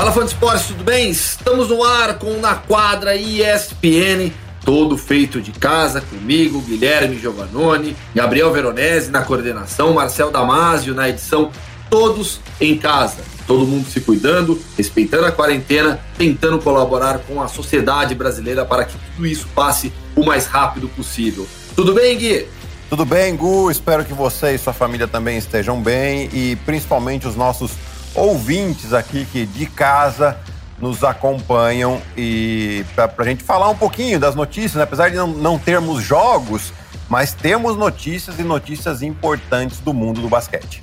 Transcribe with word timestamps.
Fala 0.00 0.12
fã 0.12 0.24
de 0.24 0.28
esportes, 0.28 0.66
tudo 0.68 0.82
bem? 0.82 1.10
Estamos 1.10 1.68
no 1.68 1.84
ar 1.84 2.18
com 2.18 2.32
Na 2.40 2.54
Quadra 2.54 3.14
ESPN, 3.14 4.32
todo 4.64 4.96
feito 4.96 5.42
de 5.42 5.52
casa, 5.52 6.00
comigo, 6.00 6.62
Guilherme 6.62 7.18
Giovannone, 7.18 7.94
Gabriel 8.14 8.50
Veronese 8.50 9.10
na 9.10 9.20
coordenação, 9.20 9.92
Marcel 9.92 10.30
Damasio 10.30 10.94
na 10.94 11.10
edição, 11.10 11.50
todos 11.90 12.40
em 12.58 12.78
casa, 12.78 13.18
todo 13.46 13.66
mundo 13.66 13.90
se 13.90 14.00
cuidando, 14.00 14.58
respeitando 14.74 15.26
a 15.26 15.32
quarentena, 15.32 16.00
tentando 16.16 16.58
colaborar 16.60 17.18
com 17.18 17.42
a 17.42 17.46
sociedade 17.46 18.14
brasileira 18.14 18.64
para 18.64 18.86
que 18.86 18.96
tudo 19.14 19.26
isso 19.26 19.48
passe 19.54 19.92
o 20.16 20.24
mais 20.24 20.46
rápido 20.46 20.88
possível. 20.88 21.46
Tudo 21.76 21.92
bem, 21.92 22.16
Gui? 22.16 22.46
Tudo 22.88 23.04
bem, 23.04 23.36
Gu? 23.36 23.70
Espero 23.70 24.02
que 24.02 24.14
você 24.14 24.54
e 24.54 24.58
sua 24.58 24.72
família 24.72 25.06
também 25.06 25.36
estejam 25.36 25.78
bem 25.78 26.30
e 26.32 26.56
principalmente 26.64 27.28
os 27.28 27.36
nossos 27.36 27.72
ouvintes 28.14 28.92
aqui 28.92 29.24
que 29.24 29.46
de 29.46 29.66
casa 29.66 30.38
nos 30.80 31.04
acompanham 31.04 32.00
e 32.16 32.84
para 32.94 33.12
a 33.18 33.24
gente 33.24 33.44
falar 33.44 33.68
um 33.68 33.76
pouquinho 33.76 34.18
das 34.18 34.34
notícias, 34.34 34.74
né? 34.74 34.82
apesar 34.82 35.10
de 35.10 35.16
não, 35.16 35.28
não 35.28 35.58
termos 35.58 36.02
jogos, 36.02 36.72
mas 37.08 37.34
temos 37.34 37.76
notícias 37.76 38.38
e 38.38 38.42
notícias 38.42 39.02
importantes 39.02 39.78
do 39.80 39.92
mundo 39.92 40.22
do 40.22 40.28
basquete. 40.28 40.82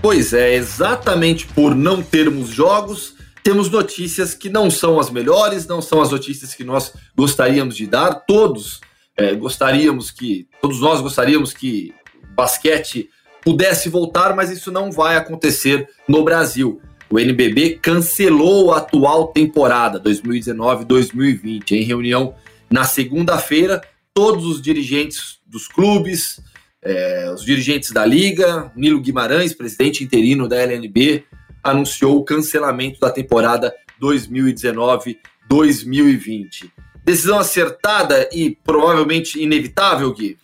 Pois 0.00 0.32
é, 0.32 0.54
exatamente 0.54 1.46
por 1.46 1.74
não 1.74 2.02
termos 2.02 2.48
jogos, 2.48 3.14
temos 3.42 3.70
notícias 3.70 4.34
que 4.34 4.48
não 4.48 4.70
são 4.70 4.98
as 4.98 5.10
melhores, 5.10 5.66
não 5.66 5.82
são 5.82 6.00
as 6.00 6.10
notícias 6.10 6.54
que 6.54 6.64
nós 6.64 6.92
gostaríamos 7.14 7.76
de 7.76 7.86
dar. 7.86 8.14
Todos 8.14 8.80
é, 9.16 9.34
gostaríamos 9.34 10.10
que, 10.10 10.48
todos 10.60 10.80
nós 10.80 11.00
gostaríamos 11.00 11.52
que 11.52 11.94
basquete 12.34 13.08
pudesse 13.46 13.88
voltar, 13.88 14.34
mas 14.34 14.50
isso 14.50 14.72
não 14.72 14.90
vai 14.90 15.16
acontecer 15.16 15.88
no 16.08 16.24
Brasil. 16.24 16.80
O 17.08 17.20
NBB 17.20 17.78
cancelou 17.80 18.74
a 18.74 18.78
atual 18.78 19.28
temporada 19.28 20.00
2019-2020. 20.00 21.70
Em 21.70 21.84
reunião 21.84 22.34
na 22.68 22.82
segunda-feira, 22.82 23.80
todos 24.12 24.44
os 24.46 24.60
dirigentes 24.60 25.38
dos 25.46 25.68
clubes, 25.68 26.40
é, 26.82 27.30
os 27.32 27.44
dirigentes 27.44 27.92
da 27.92 28.04
Liga, 28.04 28.72
Nilo 28.74 29.00
Guimarães, 29.00 29.54
presidente 29.54 30.02
interino 30.02 30.48
da 30.48 30.56
LNB, 30.56 31.22
anunciou 31.62 32.16
o 32.16 32.24
cancelamento 32.24 32.98
da 32.98 33.10
temporada 33.10 33.72
2019-2020. 34.02 36.68
Decisão 37.04 37.38
acertada 37.38 38.28
e 38.32 38.58
provavelmente 38.64 39.40
inevitável, 39.40 40.12
Gui? 40.12 40.36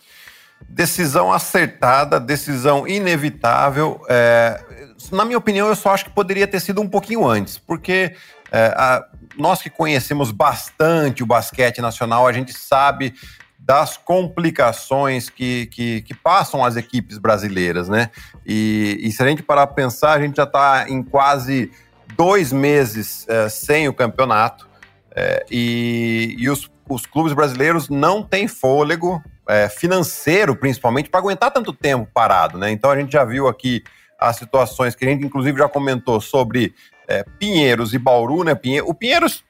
Decisão 0.69 1.31
acertada, 1.31 2.19
decisão 2.19 2.87
inevitável. 2.87 4.01
É, 4.09 4.63
na 5.11 5.25
minha 5.25 5.37
opinião, 5.37 5.67
eu 5.67 5.75
só 5.75 5.91
acho 5.91 6.05
que 6.05 6.11
poderia 6.11 6.47
ter 6.47 6.59
sido 6.59 6.81
um 6.81 6.87
pouquinho 6.87 7.27
antes, 7.27 7.57
porque 7.57 8.15
é, 8.51 8.73
a, 8.75 9.05
nós 9.37 9.61
que 9.61 9.69
conhecemos 9.69 10.31
bastante 10.31 11.23
o 11.23 11.25
basquete 11.25 11.81
nacional, 11.81 12.27
a 12.27 12.33
gente 12.33 12.53
sabe 12.53 13.13
das 13.57 13.95
complicações 13.95 15.29
que, 15.29 15.67
que, 15.67 16.01
que 16.01 16.13
passam 16.13 16.63
as 16.65 16.75
equipes 16.75 17.17
brasileiras, 17.17 17.87
né? 17.87 18.09
E, 18.45 18.99
e, 19.01 19.11
se 19.11 19.23
a 19.23 19.27
gente 19.27 19.41
parar 19.41 19.67
para 19.67 19.75
pensar, 19.75 20.11
a 20.11 20.21
gente 20.21 20.35
já 20.35 20.43
está 20.43 20.85
em 20.89 21.01
quase 21.01 21.71
dois 22.15 22.51
meses 22.51 23.25
é, 23.29 23.47
sem 23.47 23.87
o 23.87 23.93
campeonato 23.93 24.67
é, 25.15 25.45
e, 25.49 26.35
e 26.37 26.49
os, 26.49 26.69
os 26.89 27.05
clubes 27.05 27.33
brasileiros 27.33 27.87
não 27.87 28.21
têm 28.21 28.47
fôlego 28.47 29.23
é, 29.47 29.69
financeiro, 29.69 30.55
principalmente, 30.55 31.09
para 31.09 31.19
aguentar 31.19 31.51
tanto 31.51 31.73
tempo 31.73 32.07
parado, 32.13 32.57
né? 32.57 32.71
Então 32.71 32.89
a 32.89 32.97
gente 32.97 33.11
já 33.11 33.23
viu 33.23 33.47
aqui 33.47 33.83
as 34.19 34.37
situações 34.37 34.95
que 34.95 35.05
a 35.05 35.09
gente, 35.09 35.25
inclusive, 35.25 35.57
já 35.57 35.67
comentou 35.67 36.21
sobre 36.21 36.73
é, 37.07 37.23
Pinheiros 37.37 37.93
e 37.93 37.97
Bauru, 37.97 38.43
né? 38.43 38.55
Pinhe 38.55 38.81
o 38.81 38.93
Pinheiros 38.93 39.43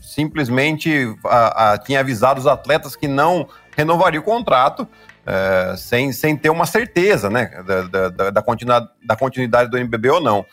simplesmente 0.00 1.16
a, 1.24 1.72
a, 1.72 1.78
tinha 1.78 2.00
avisado 2.00 2.38
os 2.38 2.46
atletas 2.46 2.94
que 2.94 3.08
não 3.08 3.48
renovaria 3.76 4.20
o 4.20 4.24
contrato. 4.24 4.86
É, 5.26 5.74
sem, 5.78 6.12
sem 6.12 6.36
ter 6.36 6.50
uma 6.50 6.66
certeza 6.66 7.30
né, 7.30 7.46
da, 7.66 8.10
da, 8.10 8.30
da, 8.30 8.42
continuidade, 8.42 8.90
da 9.02 9.16
continuidade 9.16 9.70
do 9.70 9.78
NBB 9.78 10.10
ou 10.10 10.20
não. 10.20 10.44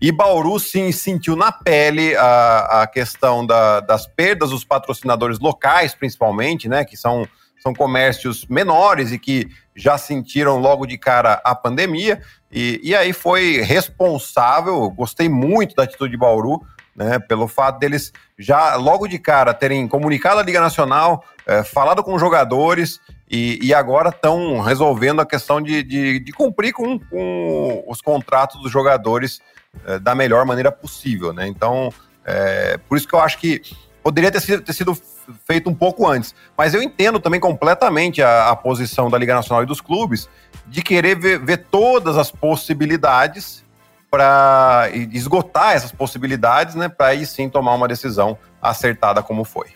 E 0.00 0.10
Bauru 0.10 0.58
sim 0.58 0.90
sentiu 0.90 1.36
na 1.36 1.52
pele 1.52 2.16
a, 2.16 2.82
a 2.82 2.86
questão 2.88 3.46
da, 3.46 3.78
das 3.78 4.04
perdas 4.04 4.50
dos 4.50 4.64
patrocinadores 4.64 5.38
locais, 5.38 5.94
principalmente, 5.94 6.68
né, 6.68 6.84
que 6.84 6.96
são 6.96 7.26
são 7.58 7.74
comércios 7.74 8.46
menores 8.46 9.12
e 9.12 9.18
que 9.18 9.48
já 9.74 9.98
sentiram 9.98 10.58
logo 10.58 10.86
de 10.86 10.96
cara 10.96 11.40
a 11.44 11.54
pandemia. 11.54 12.20
E, 12.50 12.80
e 12.82 12.94
aí 12.94 13.12
foi 13.12 13.60
responsável, 13.60 14.88
gostei 14.90 15.28
muito 15.28 15.74
da 15.74 15.82
atitude 15.82 16.12
de 16.12 16.16
Bauru, 16.16 16.60
né, 16.94 17.18
pelo 17.18 17.46
fato 17.46 17.78
deles 17.78 18.12
já 18.38 18.74
logo 18.76 19.06
de 19.06 19.18
cara 19.18 19.52
terem 19.52 19.86
comunicado 19.86 20.40
a 20.40 20.42
Liga 20.42 20.60
Nacional, 20.60 21.22
é, 21.46 21.62
falado 21.62 22.02
com 22.02 22.14
os 22.14 22.20
jogadores 22.20 23.00
e, 23.30 23.58
e 23.62 23.74
agora 23.74 24.08
estão 24.08 24.60
resolvendo 24.60 25.20
a 25.20 25.26
questão 25.26 25.60
de, 25.60 25.82
de, 25.82 26.20
de 26.20 26.32
cumprir 26.32 26.72
com, 26.72 26.98
com, 26.98 27.84
os 27.86 28.00
contratos 28.00 28.60
dos 28.62 28.72
jogadores 28.72 29.40
é, 29.84 29.98
da 29.98 30.14
melhor 30.14 30.46
maneira 30.46 30.72
possível. 30.72 31.32
Né? 31.32 31.46
Então, 31.46 31.92
é, 32.24 32.78
por 32.88 32.96
isso 32.96 33.06
que 33.06 33.14
eu 33.14 33.20
acho 33.20 33.38
que 33.38 33.60
poderia 34.06 34.30
ter 34.30 34.40
sido, 34.40 34.62
ter 34.62 34.72
sido 34.72 34.96
feito 35.44 35.68
um 35.68 35.74
pouco 35.74 36.06
antes. 36.06 36.32
Mas 36.56 36.72
eu 36.72 36.80
entendo 36.80 37.18
também 37.18 37.40
completamente 37.40 38.22
a, 38.22 38.50
a 38.50 38.54
posição 38.54 39.10
da 39.10 39.18
Liga 39.18 39.34
Nacional 39.34 39.64
e 39.64 39.66
dos 39.66 39.80
clubes 39.80 40.28
de 40.68 40.80
querer 40.80 41.18
ver, 41.18 41.44
ver 41.44 41.64
todas 41.72 42.16
as 42.16 42.30
possibilidades 42.30 43.64
para 44.08 44.88
esgotar 45.12 45.72
essas 45.72 45.90
possibilidades, 45.90 46.76
né? 46.76 46.88
Para 46.88 47.08
aí 47.08 47.26
sim 47.26 47.48
tomar 47.48 47.74
uma 47.74 47.88
decisão 47.88 48.38
acertada 48.62 49.24
como 49.24 49.42
foi. 49.42 49.70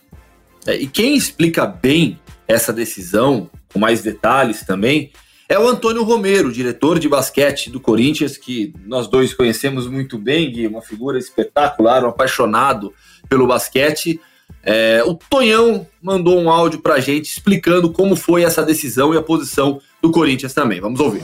É, 0.64 0.76
e 0.76 0.86
quem 0.86 1.16
explica 1.16 1.66
bem 1.66 2.20
essa 2.46 2.72
decisão, 2.72 3.50
com 3.72 3.80
mais 3.80 4.00
detalhes 4.00 4.64
também, 4.64 5.10
é 5.48 5.58
o 5.58 5.66
Antônio 5.66 6.04
Romero, 6.04 6.52
diretor 6.52 7.00
de 7.00 7.08
basquete 7.08 7.68
do 7.68 7.80
Corinthians, 7.80 8.36
que 8.36 8.72
nós 8.86 9.08
dois 9.08 9.34
conhecemos 9.34 9.88
muito 9.88 10.16
bem, 10.16 10.52
Gui, 10.52 10.68
uma 10.68 10.82
figura 10.82 11.18
espetacular, 11.18 12.04
um 12.04 12.10
apaixonado 12.10 12.94
pelo 13.30 13.46
basquete. 13.46 14.20
É, 14.62 15.02
o 15.06 15.14
Tonhão 15.14 15.86
mandou 16.02 16.38
um 16.38 16.50
áudio 16.50 16.80
pra 16.80 17.00
gente 17.00 17.26
explicando 17.26 17.90
como 17.90 18.16
foi 18.16 18.42
essa 18.42 18.62
decisão 18.62 19.14
e 19.14 19.16
a 19.16 19.22
posição 19.22 19.80
do 20.02 20.10
Corinthians 20.10 20.52
também. 20.52 20.80
Vamos 20.80 21.00
ouvir. 21.00 21.22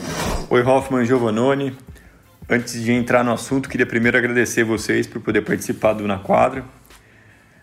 Oi, 0.48 0.62
Hoffman 0.62 1.04
Giovanoni. 1.04 1.76
Antes 2.48 2.80
de 2.80 2.92
entrar 2.92 3.24
no 3.24 3.32
assunto, 3.32 3.68
queria 3.68 3.84
primeiro 3.84 4.16
agradecer 4.16 4.62
vocês 4.62 5.06
por 5.06 5.20
poder 5.20 5.42
participar 5.42 5.94
do 5.94 6.06
Na 6.06 6.18
Quadra. 6.18 6.64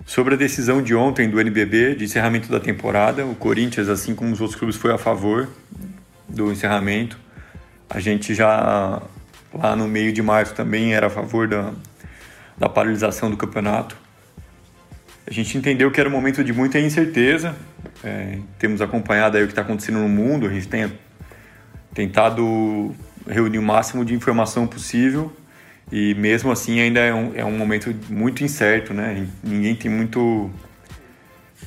Sobre 0.06 0.34
a 0.34 0.38
decisão 0.38 0.82
de 0.82 0.94
ontem 0.94 1.30
do 1.30 1.40
NBB 1.40 1.96
de 1.96 2.04
encerramento 2.04 2.52
da 2.52 2.60
temporada, 2.60 3.26
o 3.26 3.34
Corinthians, 3.34 3.88
assim 3.88 4.14
como 4.14 4.34
os 4.34 4.42
outros 4.42 4.60
clubes, 4.60 4.76
foi 4.76 4.92
a 4.92 4.98
favor 4.98 5.48
do 6.28 6.52
encerramento. 6.52 7.18
A 7.90 8.02
gente 8.02 8.36
já 8.36 9.02
lá 9.54 9.76
no 9.78 9.88
meio 9.88 10.12
de 10.12 10.22
março 10.22 10.54
também 10.54 10.94
era 10.94 11.08
a 11.08 11.10
favor 11.10 11.48
da, 11.48 11.72
da 12.58 12.68
paralisação 12.68 13.32
do 13.32 13.38
campeonato. 13.38 14.03
A 15.26 15.32
gente 15.32 15.58
entendeu 15.58 15.90
que 15.90 16.00
era 16.00 16.10
um 16.10 16.12
momento 16.12 16.44
de 16.44 16.52
muita 16.52 16.80
incerteza. 16.80 17.56
É, 18.04 18.38
temos 18.60 18.82
acompanhado 18.82 19.38
aí 19.38 19.44
o 19.44 19.48
que 19.48 19.54
está 19.54 19.62
acontecendo 19.62 20.00
no 20.00 20.10
mundo. 20.10 20.46
A 20.46 20.54
gente 20.54 20.68
tem 20.68 20.92
tentado 21.94 22.94
reunir 23.28 23.58
o 23.58 23.62
máximo 23.62 24.04
de 24.04 24.14
informação 24.14 24.68
possível 24.68 25.32
e 25.92 26.14
mesmo 26.16 26.52
assim 26.52 26.80
ainda 26.80 27.00
é 27.00 27.14
um, 27.14 27.32
é 27.36 27.46
um 27.46 27.58
momento 27.58 27.94
muito 28.10 28.44
incerto, 28.44 28.94
né? 28.94 29.28
Ninguém 29.44 29.76
tem 29.76 29.90
muito 29.90 30.50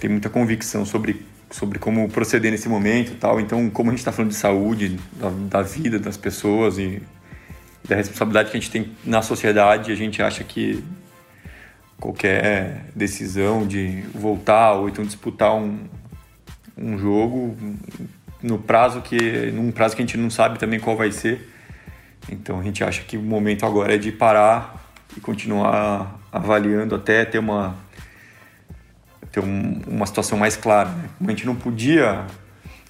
tem 0.01 0.11
muita 0.11 0.29
convicção 0.29 0.85
sobre 0.85 1.25
sobre 1.51 1.79
como 1.79 2.09
proceder 2.09 2.51
nesse 2.51 2.69
momento, 2.69 3.15
tal. 3.19 3.41
Então, 3.41 3.71
como 3.71 3.91
a 3.91 3.93
gente 3.93 4.01
está 4.01 4.13
falando 4.13 4.33
de 4.33 4.37
saúde, 4.37 4.99
da, 5.13 5.31
da 5.31 5.63
vida 5.63 5.99
das 5.99 6.17
pessoas 6.17 6.77
e 6.77 7.01
da 7.89 7.95
responsabilidade 7.95 8.51
que 8.51 8.57
a 8.57 8.61
gente 8.61 8.71
tem 8.71 8.91
na 9.05 9.23
sociedade, 9.23 9.93
a 9.93 9.95
gente 9.95 10.21
acha 10.21 10.43
que 10.43 10.83
qualquer 12.01 12.87
decisão 12.95 13.67
de 13.67 14.03
voltar 14.15 14.73
ou 14.75 14.89
então 14.89 15.05
disputar 15.05 15.55
um, 15.55 15.79
um 16.77 16.99
jogo 16.99 17.57
no 18.43 18.59
prazo 18.59 19.01
que 19.01 19.51
num 19.51 19.73
prazo 19.73 19.97
que 19.97 20.03
a 20.03 20.07
gente 20.07 20.17
não 20.17 20.31
sabe 20.31 20.59
também 20.59 20.79
qual 20.79 20.97
vai 20.97 21.11
ser. 21.11 21.51
Então 22.31 22.61
a 22.61 22.63
gente 22.63 22.83
acha 22.83 23.03
que 23.03 23.17
o 23.17 23.23
momento 23.23 23.65
agora 23.65 23.95
é 23.95 23.99
de 23.99 24.13
parar 24.13 24.85
e 25.17 25.21
continuar 25.21 26.21
avaliando 26.31 26.95
até 26.95 27.25
ter 27.25 27.39
uma 27.39 27.77
ter 29.31 29.41
um, 29.41 29.83
uma 29.87 30.07
situação 30.07 30.39
mais 30.39 30.57
clara. 30.57 30.91
Né? 30.91 31.09
A 31.27 31.31
gente 31.31 31.47
não 31.47 31.55
podia 31.55 32.27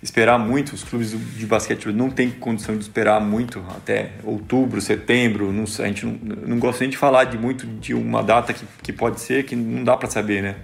esperar 0.07 0.39
muito, 0.39 0.73
os 0.73 0.85
clubes 0.85 1.11
de 1.11 1.47
basquete 1.47 1.87
não 1.87 2.09
têm 2.11 2.31
condição 2.31 2.77
de 2.77 2.83
esperar 2.83 3.21
muito 3.21 3.59
até 3.77 4.13
outubro, 4.23 4.81
setembro. 4.81 5.53
Não, 5.53 5.65
a 5.65 5.87
gente 5.87 6.07
não, 6.07 6.13
não 6.47 6.59
gosta 6.61 6.83
nem 6.83 6.91
de 6.91 6.97
falar 6.97 7.25
de 7.25 7.37
muito 7.37 7.67
de 7.67 7.93
uma 7.93 8.23
data 8.23 8.53
que, 8.53 8.65
que 8.85 8.93
pode 8.93 9.21
ser, 9.21 9.45
que 9.45 9.57
não 9.57 9.83
dá 9.83 9.97
para 9.97 10.09
saber, 10.09 10.43
né? 10.43 10.57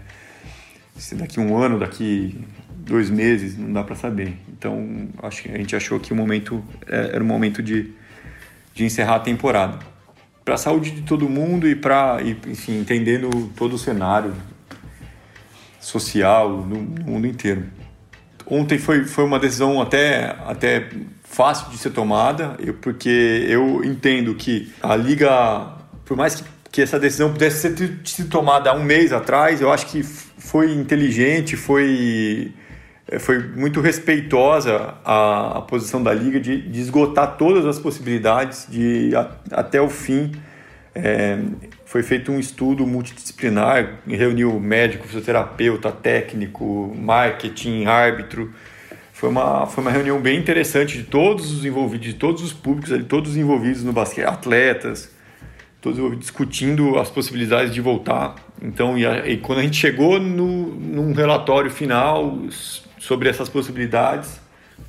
Se 0.97 1.17
daqui 1.17 1.41
um 1.41 1.57
ano, 1.57 1.81
daqui 1.81 2.39
dois 2.69 3.11
meses, 3.11 3.59
não 3.59 3.73
dá 3.73 3.83
para 3.83 3.97
saber. 3.97 4.35
Então, 4.49 5.09
acho 5.21 5.49
a 5.49 5.59
gente 5.59 5.75
achou 5.75 5.99
que 5.99 6.13
o 6.13 6.17
momento 6.17 6.63
é, 6.87 7.11
era 7.15 7.23
o 7.23 7.27
momento 7.27 7.61
de, 7.61 7.91
de 8.73 8.85
encerrar 8.85 9.17
a 9.17 9.21
temporada. 9.21 9.81
a 10.47 10.57
saúde 10.57 10.93
de 10.93 11.03
todo 11.03 11.29
mundo 11.29 11.69
e 11.69 11.75
para, 11.75 12.19
enfim, 12.23 12.79
entendendo 12.79 13.53
todo 13.57 13.75
o 13.75 13.79
cenário 13.79 14.33
social 15.81 16.65
no 16.65 16.77
mundo 16.81 17.27
inteiro. 17.27 17.82
Ontem 18.47 18.79
foi, 18.79 19.05
foi 19.05 19.25
uma 19.25 19.39
decisão 19.39 19.81
até, 19.81 20.37
até 20.47 20.89
fácil 21.25 21.71
de 21.71 21.79
ser 21.79 21.91
tomada, 21.91 22.57
eu, 22.59 22.75
porque 22.75 23.47
eu 23.49 23.83
entendo 23.85 24.35
que 24.35 24.73
a 24.83 24.95
Liga, 24.95 25.69
por 26.05 26.17
mais 26.17 26.37
que, 26.37 26.45
que 26.71 26.83
essa 26.83 26.99
decisão 26.99 27.33
pudesse 27.33 27.71
ter 27.71 28.01
sido 28.05 28.29
tomada 28.29 28.71
há 28.71 28.75
um 28.75 28.83
mês 28.83 29.13
atrás, 29.13 29.61
eu 29.61 29.73
acho 29.73 29.87
que 29.87 30.03
foi 30.03 30.73
inteligente, 30.73 31.57
foi, 31.57 32.53
é, 33.09 33.19
foi 33.19 33.39
muito 33.39 33.81
respeitosa 33.81 34.95
a, 35.05 35.59
a 35.59 35.63
posição 35.63 36.03
da 36.03 36.13
Liga 36.13 36.39
de, 36.41 36.61
de, 36.61 36.81
esgotar 36.81 37.37
todas 37.37 37.65
as 37.65 37.79
possibilidades 37.79 38.67
de 38.69 39.15
a, 39.15 39.31
até 39.53 39.81
o 39.81 39.89
fim. 39.89 40.33
É, 40.95 41.39
foi 41.93 42.03
feito 42.03 42.33
um 42.33 42.41
estudo 42.41 42.87
multidisciplinar, 42.87 43.99
reuniu 44.07 44.59
médico, 44.59 45.07
fisioterapeuta, 45.07 45.93
técnico, 45.93 46.91
marketing, 46.97 47.85
árbitro. 47.85 48.51
Foi 49.13 49.29
uma, 49.29 49.67
foi 49.67 49.85
uma 49.85 49.91
reunião 49.91 50.19
bem 50.19 50.39
interessante 50.39 50.97
de 50.97 51.05
todos 51.05 51.53
os 51.53 51.67
envolvidos, 51.67 52.07
de 52.07 52.15
todos 52.15 52.43
os 52.43 52.51
públicos, 52.51 52.99
de 52.99 53.05
todos 53.05 53.33
os 53.33 53.37
envolvidos 53.37 53.85
no 53.85 53.93
basquete, 53.93 54.25
atletas, 54.25 55.15
todos 55.83 56.19
discutindo 56.19 56.99
as 56.99 57.11
possibilidades 57.11 57.75
de 57.75 57.83
voltar. 57.83 58.37
Então, 58.63 58.97
e, 58.97 59.05
a, 59.05 59.29
e 59.29 59.37
quando 59.37 59.59
a 59.59 59.63
gente 59.63 59.77
chegou 59.77 60.19
no, 60.19 60.75
num 60.75 61.13
relatório 61.13 61.71
final 61.71 62.39
sobre 62.99 63.29
essas 63.29 63.51
possibilidades, 63.51 64.41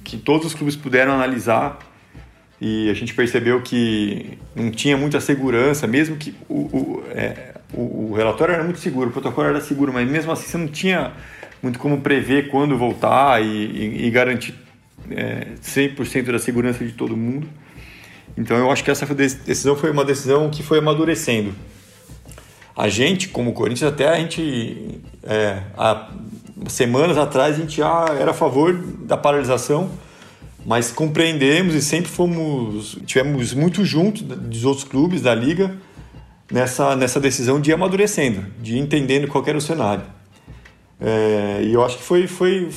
que 0.06 0.16
todos 0.16 0.48
os 0.48 0.54
clubes 0.54 0.78
puderam 0.78 1.12
analisar, 1.12 1.80
e 2.66 2.90
a 2.90 2.94
gente 2.94 3.14
percebeu 3.14 3.62
que 3.62 4.38
não 4.56 4.72
tinha 4.72 4.96
muita 4.96 5.20
segurança, 5.20 5.86
mesmo 5.86 6.16
que 6.16 6.34
o, 6.48 6.62
o, 6.62 7.04
é, 7.10 7.56
o, 7.74 8.12
o, 8.12 8.14
relatório 8.14 8.54
era 8.54 8.64
muito 8.64 8.80
seguro, 8.80 9.10
o 9.10 9.12
protocolo 9.12 9.50
era 9.50 9.60
seguro, 9.60 9.92
mas 9.92 10.10
mesmo 10.10 10.32
assim 10.32 10.48
você 10.48 10.58
não 10.58 10.70
tinha 10.70 11.12
muito 11.62 11.78
como 11.78 12.00
prever 12.00 12.48
quando 12.48 12.78
voltar 12.78 13.44
e, 13.44 13.46
e, 13.46 14.06
e 14.06 14.10
garantir 14.10 14.56
é, 15.12 15.48
100% 15.62 16.32
da 16.32 16.40
segurança 16.40 16.86
de 16.86 16.94
todo 16.94 17.18
mundo. 17.18 17.50
Então 18.38 18.56
eu 18.56 18.72
acho 18.72 18.82
que 18.82 18.90
essa 18.90 19.06
decisão 19.14 19.76
foi 19.76 19.92
uma 19.92 20.06
decisão 20.06 20.50
que 20.50 20.64
foi 20.64 20.80
amadurecendo. 20.80 21.54
A 22.78 22.88
gente, 22.88 23.28
como 23.28 23.52
Corinthians, 23.52 23.92
até 23.92 24.08
a 24.08 24.16
gente, 24.16 25.02
é, 25.22 25.64
há 25.78 26.12
semanas 26.70 27.18
atrás, 27.18 27.58
a 27.58 27.60
gente 27.60 27.76
já 27.76 28.06
era 28.18 28.32
a 28.32 28.34
favor 28.34 28.74
da 28.74 29.18
paralisação, 29.18 29.92
mas 30.66 30.92
compreendemos 30.92 31.76
e 31.76 31.82
sempre 31.82 32.10
fomos 32.10 32.98
tivemos 33.06 33.54
muito 33.54 33.84
junto 33.84 34.24
dos 34.24 34.66
outros 34.66 34.86
clubes 34.86 35.22
da 35.22 35.36
liga 35.36 35.76
nessa 36.52 36.96
nessa 36.96 37.20
decisão 37.20 37.60
de 37.60 37.72
ir 37.72 37.74
amadurecendo, 37.74 38.46
de 38.62 38.76
ir 38.76 38.80
entendendo 38.80 39.28
qual 39.28 39.44
era 39.46 39.58
o 39.58 39.62
cenário. 39.62 40.06
É, 41.00 41.62
e 41.64 41.74
eu 41.74 41.84
acho 41.84 41.98
que 41.98 42.04
foi 42.04 42.28
foi 42.28 42.70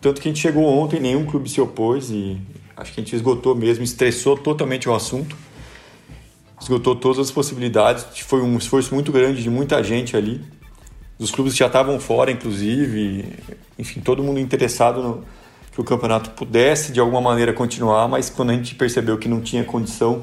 tanto 0.00 0.20
que 0.20 0.28
a 0.28 0.30
gente 0.30 0.40
chegou 0.40 0.64
ontem, 0.64 1.00
nenhum 1.00 1.24
clube 1.24 1.48
se 1.48 1.60
opôs 1.60 2.10
e 2.10 2.38
acho 2.76 2.92
que 2.92 3.00
a 3.00 3.04
gente 3.04 3.14
esgotou 3.14 3.54
mesmo, 3.54 3.84
estressou 3.84 4.36
totalmente 4.36 4.88
o 4.88 4.94
assunto, 4.94 5.36
esgotou 6.60 6.96
todas 6.96 7.18
as 7.18 7.30
possibilidades. 7.30 8.06
Foi 8.20 8.40
um 8.42 8.56
esforço 8.56 8.94
muito 8.94 9.12
grande 9.12 9.42
de 9.42 9.50
muita 9.50 9.82
gente 9.82 10.16
ali, 10.16 10.40
os 11.20 11.30
clubes 11.30 11.54
já 11.54 11.66
estavam 11.66 12.00
fora, 12.00 12.30
inclusive, 12.30 13.26
enfim, 13.78 14.00
todo 14.00 14.22
mundo 14.22 14.40
interessado 14.40 15.02
no 15.02 15.24
que 15.84 15.92
o 15.92 15.96
campeonato 15.96 16.30
pudesse 16.30 16.92
de 16.92 17.00
alguma 17.00 17.20
maneira 17.20 17.52
continuar, 17.52 18.08
mas 18.08 18.28
quando 18.28 18.50
a 18.50 18.54
gente 18.54 18.74
percebeu 18.74 19.18
que 19.18 19.28
não 19.28 19.40
tinha 19.40 19.64
condição 19.64 20.22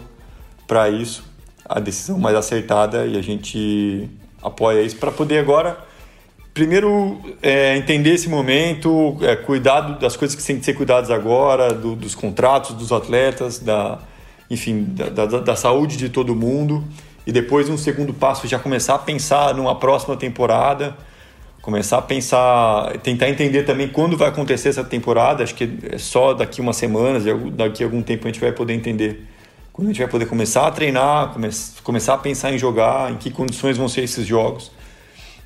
para 0.67 0.89
isso, 0.89 1.23
a 1.65 1.79
decisão 1.79 2.17
mais 2.17 2.35
acertada 2.35 3.05
e 3.05 3.17
a 3.17 3.21
gente 3.21 4.09
apoia 4.41 4.81
isso 4.81 4.97
para 4.97 5.11
poder 5.11 5.39
agora 5.39 5.85
primeiro 6.57 7.21
é, 7.39 7.77
entender 7.77 8.15
esse 8.15 8.27
momento, 8.27 9.15
é, 9.21 9.35
cuidar 9.35 9.81
das 9.99 10.17
coisas 10.17 10.35
que 10.35 10.43
têm 10.43 10.57
que 10.57 10.65
ser 10.65 10.73
cuidadas 10.73 11.11
agora, 11.11 11.71
do, 11.71 11.95
dos 11.95 12.15
contratos 12.15 12.73
dos 12.73 12.91
atletas, 12.91 13.59
da 13.59 13.99
enfim 14.49 14.83
da, 14.89 15.09
da, 15.09 15.39
da 15.39 15.55
saúde 15.55 15.97
de 15.97 16.09
todo 16.09 16.33
mundo 16.33 16.83
e 17.27 17.31
depois 17.31 17.69
um 17.69 17.77
segundo 17.77 18.11
passo 18.11 18.47
já 18.47 18.57
começar 18.57 18.95
a 18.95 18.97
pensar 18.97 19.53
numa 19.53 19.75
próxima 19.75 20.17
temporada 20.17 20.97
começar 21.67 21.97
a 21.97 22.01
pensar, 22.01 22.97
tentar 22.99 23.27
entender 23.27 23.63
também 23.63 23.89
quando 23.89 24.15
vai 24.15 24.29
acontecer 24.29 24.69
essa 24.69 24.85
temporada. 24.85 25.43
Acho 25.43 25.53
que 25.53 25.69
é 25.91 25.97
só 25.97 26.33
daqui 26.33 26.61
umas 26.61 26.77
semanas, 26.77 27.25
daqui 27.51 27.83
a 27.83 27.85
algum 27.85 28.01
tempo 28.01 28.25
a 28.25 28.31
gente 28.31 28.39
vai 28.39 28.53
poder 28.53 28.73
entender. 28.73 29.25
Quando 29.73 29.89
a 29.89 29.91
gente 29.91 29.99
vai 29.99 30.07
poder 30.07 30.27
começar 30.27 30.65
a 30.65 30.71
treinar, 30.71 31.33
come 31.33 31.49
começar 31.83 32.13
a 32.13 32.17
pensar 32.17 32.53
em 32.53 32.57
jogar, 32.57 33.11
em 33.11 33.17
que 33.17 33.29
condições 33.29 33.75
vão 33.75 33.89
ser 33.89 34.03
esses 34.03 34.25
jogos. 34.25 34.71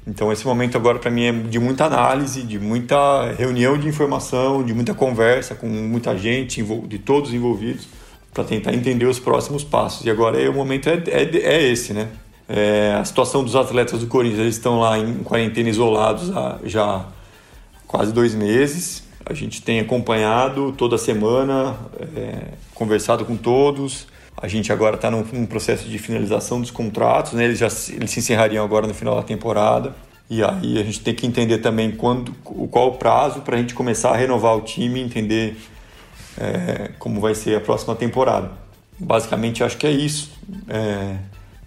Então 0.06 0.32
esse 0.32 0.46
momento 0.46 0.78
agora 0.78 1.00
para 1.00 1.10
mim 1.10 1.24
é 1.24 1.32
de 1.32 1.58
muita 1.58 1.86
análise, 1.86 2.44
de 2.44 2.60
muita 2.60 3.32
reunião 3.32 3.76
de 3.76 3.88
informação, 3.88 4.64
de 4.64 4.76
muita 4.76 4.94
conversa 4.94 5.56
com 5.56 5.66
muita 5.66 6.16
gente, 6.16 6.62
de 6.62 7.00
todos 7.00 7.34
envolvidos, 7.34 7.88
para 8.32 8.44
tentar 8.44 8.76
entender 8.76 9.06
os 9.06 9.18
próximos 9.18 9.64
passos. 9.64 10.06
E 10.06 10.10
agora 10.12 10.40
é, 10.40 10.48
o 10.48 10.54
momento 10.54 10.88
é, 10.88 11.02
é, 11.08 11.24
é 11.24 11.64
esse, 11.64 11.94
né? 11.94 12.10
É, 12.54 12.98
a 13.00 13.06
situação 13.06 13.46
dos 13.46 13.56
atletas 13.56 14.02
do 14.02 14.08
Corinthians, 14.08 14.42
eles 14.42 14.56
estão 14.56 14.78
lá 14.78 15.00
em 15.00 15.24
quarentena 15.24 15.70
isolados 15.70 16.36
há 16.36 16.60
já 16.66 17.06
quase 17.88 18.12
dois 18.12 18.36
meses. 18.36 19.04
A 19.26 19.34
gente 19.34 19.62
tem 19.62 19.80
acompanhado 19.80 20.74
toda 20.74 20.98
semana, 20.98 21.78
é, 22.14 22.50
conversado 22.74 23.24
com 23.24 23.38
todos. 23.38 24.06
A 24.36 24.50
gente 24.50 24.70
agora 24.74 24.96
está 24.96 25.10
num, 25.10 25.24
num, 25.32 25.46
processo 25.46 25.88
de 25.88 25.98
finalização 25.98 26.60
dos 26.60 26.72
contratos, 26.72 27.34
né? 27.34 27.46
eles, 27.46 27.58
já, 27.58 27.68
eles 27.68 28.12
se 28.12 28.20
encerrariam 28.20 28.66
agora 28.66 28.86
no 28.86 28.94
final 28.94 29.16
da 29.16 29.24
temporada. 29.24 29.96
E 30.30 30.44
aí 30.44 30.78
a 30.78 30.84
gente 30.84 31.00
tem 31.00 31.16
que 31.16 31.26
entender 31.26 31.60
também 31.60 31.92
quando, 31.92 32.34
qual 32.44 32.90
o 32.90 32.94
prazo 32.94 33.42
para 33.42 33.56
a 33.56 33.60
gente 33.60 33.74
começar 33.74 34.12
a 34.12 34.18
renovar 34.18 34.58
o 34.58 34.62
time 34.62 35.00
entender 35.00 35.56
é, 36.38 36.92
como 37.00 37.22
vai 37.22 37.34
ser 37.34 37.56
a 37.56 37.62
próxima 37.62 37.96
temporada. 37.96 38.52
Basicamente, 39.00 39.64
acho 39.64 39.78
que 39.78 39.88
é 39.88 39.92
isso. 39.92 40.32
É, 40.68 41.16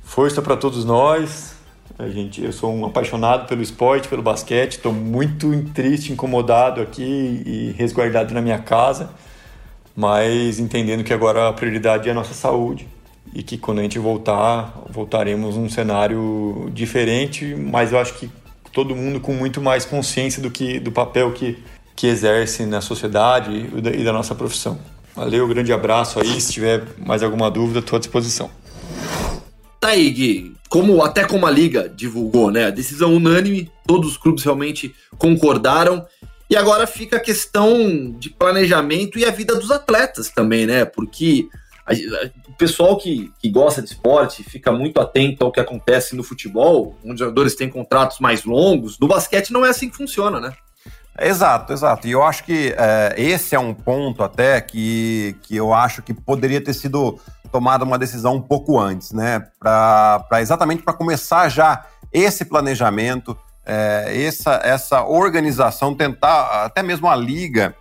Força 0.05 0.41
para 0.41 0.57
todos 0.57 0.85
nós. 0.85 1.55
A 1.99 2.09
gente, 2.09 2.43
eu 2.43 2.53
sou 2.53 2.73
um 2.73 2.85
apaixonado 2.85 3.49
pelo 3.49 3.63
esporte, 3.63 4.07
pelo 4.07 4.23
basquete. 4.23 4.73
Estou 4.73 4.93
muito 4.93 5.51
triste, 5.73 6.13
incomodado 6.13 6.81
aqui 6.81 7.43
e 7.45 7.75
resguardado 7.77 8.33
na 8.33 8.41
minha 8.41 8.59
casa, 8.59 9.11
mas 9.97 10.59
entendendo 10.59 11.03
que 11.03 11.13
agora 11.13 11.49
a 11.49 11.53
prioridade 11.53 12.09
é 12.09 12.13
a 12.13 12.15
nossa 12.15 12.35
saúde 12.35 12.87
e 13.35 13.43
que 13.43 13.59
quando 13.59 13.81
a 13.81 13.83
gente 13.83 13.99
voltar, 13.99 14.73
voltaremos 14.89 15.57
num 15.57 15.69
cenário 15.69 16.71
diferente, 16.73 17.55
mas 17.57 17.93
eu 17.93 17.99
acho 17.99 18.15
que 18.15 18.31
todo 18.73 18.95
mundo 18.95 19.21
com 19.21 19.33
muito 19.33 19.61
mais 19.61 19.85
consciência 19.85 20.43
do 20.43 20.51
que 20.51 20.79
do 20.79 20.93
papel 20.93 21.33
que, 21.33 21.59
que 21.97 22.07
exerce 22.07 22.67
na 22.67 22.81
sociedade 22.81 23.69
e 23.75 23.81
da, 23.81 23.91
e 23.91 24.05
da 24.05 24.13
nossa 24.13 24.35
profissão. 24.35 24.79
Valeu, 25.15 25.47
grande 25.47 25.73
abraço 25.73 26.21
aí. 26.21 26.41
Se 26.41 26.53
tiver 26.53 26.83
mais 26.99 27.23
alguma 27.23 27.51
dúvida, 27.51 27.79
estou 27.79 27.97
à 27.97 28.01
disposição. 28.01 28.51
Tá 29.85 29.91
aí, 29.91 30.09
Gui. 30.09 30.57
Como, 30.71 31.03
até 31.03 31.27
como 31.27 31.45
a 31.45 31.51
Liga 31.51 31.91
divulgou, 31.91 32.51
né? 32.51 32.69
A 32.69 32.71
decisão 32.71 33.15
unânime, 33.15 33.71
todos 33.87 34.13
os 34.13 34.17
clubes 34.17 34.43
realmente 34.43 34.95
concordaram. 35.19 36.07
E 36.49 36.57
agora 36.57 36.87
fica 36.87 37.19
a 37.19 37.21
questão 37.21 38.11
de 38.19 38.31
planejamento 38.31 39.19
e 39.19 39.27
a 39.27 39.31
vida 39.31 39.55
dos 39.55 39.71
atletas 39.71 40.31
também, 40.31 40.65
né? 40.65 40.87
Porque 40.87 41.47
o 42.49 42.55
pessoal 42.55 42.97
que, 42.97 43.31
que 43.39 43.51
gosta 43.51 43.83
de 43.83 43.91
esporte 43.91 44.43
fica 44.43 44.73
muito 44.73 44.99
atento 44.99 45.45
ao 45.45 45.53
que 45.53 45.61
acontece 45.61 46.17
no 46.17 46.25
futebol, 46.25 46.99
onde 47.05 47.17
os 47.17 47.21
jogadores 47.21 47.55
têm 47.55 47.69
contratos 47.69 48.21
mais 48.21 48.43
longos. 48.43 48.99
No 48.99 49.07
basquete 49.07 49.53
não 49.53 49.67
é 49.67 49.69
assim 49.69 49.91
que 49.91 49.97
funciona, 49.99 50.41
né? 50.41 50.55
Exato, 51.21 51.75
exato. 51.75 52.09
E 52.09 52.13
eu 52.13 52.23
acho 52.23 52.43
que 52.43 52.75
é, 52.77 53.15
esse 53.19 53.55
é 53.55 53.59
um 53.59 53.75
ponto 53.75 54.23
até 54.23 54.63
que, 54.63 55.37
que 55.43 55.55
eu 55.55 55.75
acho 55.75 56.01
que 56.01 56.15
poderia 56.15 56.63
ter 56.63 56.73
sido 56.73 57.21
tomado 57.55 57.85
uma 57.85 57.97
decisão 57.97 58.35
um 58.35 58.43
pouco 58.43 58.81
antes, 58.81 59.13
né? 59.13 59.47
Para 59.61 60.41
exatamente 60.41 60.83
para 60.83 60.93
começar 60.93 61.49
já 61.49 61.87
esse 62.13 62.45
planejamento, 62.45 63.39
é, 63.65 64.25
essa, 64.27 64.61
essa 64.65 65.05
organização, 65.05 65.95
tentar, 65.95 66.65
até 66.65 66.83
mesmo 66.83 67.09
a 67.09 67.15
liga, 67.15 67.73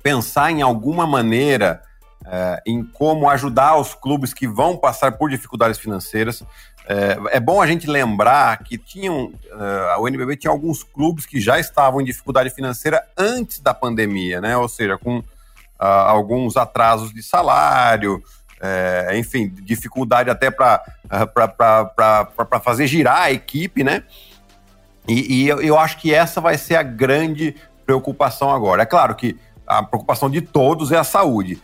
pensar 0.00 0.52
em 0.52 0.62
alguma 0.62 1.08
maneira 1.08 1.82
é, 2.24 2.62
em 2.64 2.84
como 2.84 3.28
ajudar 3.28 3.76
os 3.76 3.96
clubes 3.96 4.32
que 4.32 4.46
vão 4.46 4.76
passar 4.76 5.10
por 5.18 5.28
dificuldades 5.28 5.80
financeiras. 5.80 6.44
É, 6.86 7.18
é 7.32 7.40
bom 7.40 7.60
a 7.60 7.66
gente 7.66 7.88
lembrar 7.88 8.62
que 8.62 8.78
tinham, 8.78 9.24
uh, 9.24 10.00
o 10.00 10.06
NBB 10.06 10.36
tinha 10.36 10.52
alguns 10.52 10.84
clubes 10.84 11.26
que 11.26 11.40
já 11.40 11.58
estavam 11.58 12.00
em 12.00 12.04
dificuldade 12.04 12.50
financeira 12.50 13.04
antes 13.16 13.58
da 13.58 13.74
pandemia, 13.74 14.40
né? 14.40 14.56
Ou 14.56 14.68
seja, 14.68 14.96
com 14.96 15.18
uh, 15.18 15.24
alguns 15.78 16.56
atrasos 16.56 17.12
de 17.12 17.24
salário, 17.24 18.22
é, 18.64 19.18
enfim, 19.18 19.52
dificuldade 19.62 20.30
até 20.30 20.50
para 20.50 20.80
fazer 22.62 22.86
girar 22.86 23.22
a 23.22 23.32
equipe, 23.32 23.84
né? 23.84 24.02
E, 25.06 25.42
e 25.42 25.48
eu, 25.48 25.60
eu, 25.60 25.78
acho 25.78 25.98
que 25.98 26.14
essa 26.14 26.40
vai 26.40 26.56
ser 26.56 26.76
a 26.76 26.82
grande 26.82 27.54
preocupação 27.84 28.50
agora. 28.50 28.82
É 28.82 28.86
claro 28.86 29.14
que 29.14 29.36
a 29.66 29.82
preocupação 29.82 30.30
de 30.30 30.40
todos 30.40 30.92
é 30.92 30.96
a 30.96 31.04
saúde. 31.04 31.60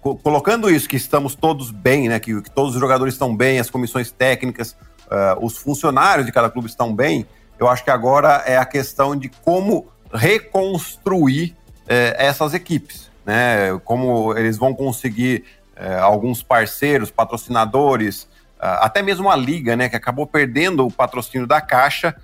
co 0.00 0.14
colocando 0.16 0.70
isso, 0.70 0.88
que 0.88 0.96
estamos 0.96 1.34
todos 1.34 1.72
bem, 1.72 2.08
né? 2.08 2.20
Que, 2.20 2.40
que, 2.40 2.50
todos 2.50 2.74
os 2.74 2.80
jogadores 2.80 3.14
estão 3.14 3.36
bem, 3.36 3.58
as 3.58 3.68
comissões 3.68 4.12
técnicas, 4.12 4.76
uh, 5.06 5.44
os 5.44 5.56
funcionários 5.56 6.26
de 6.26 6.32
cada 6.32 6.48
clube 6.48 6.68
estão 6.68 6.94
bem, 6.94 7.26
eu 7.58 7.68
acho 7.68 7.82
que 7.82 7.90
agora 7.90 8.44
é 8.46 8.56
a 8.56 8.64
questão 8.64 9.16
de 9.16 9.28
como 9.28 9.88
reconstruir 10.14 11.56
uh, 11.82 12.14
essas 12.16 12.54
equipes, 12.54 13.10
né? 13.26 13.76
Como 13.84 14.32
eles 14.38 14.56
vão 14.56 14.72
conseguir 14.72 15.44
uh, 15.80 16.02
alguns 16.02 16.42
parceiros, 16.42 17.10
patrocinadores, 17.10 18.28
até 18.62 19.00
mesmo 19.00 19.30
a 19.30 19.36
liga, 19.36 19.74
né? 19.74 19.88
Que 19.88 19.96
acabou 19.96 20.26
perdendo 20.26 20.86
o 20.86 20.92
patrocínio 20.92 21.46
da 21.46 21.62
Caixa, 21.62 22.14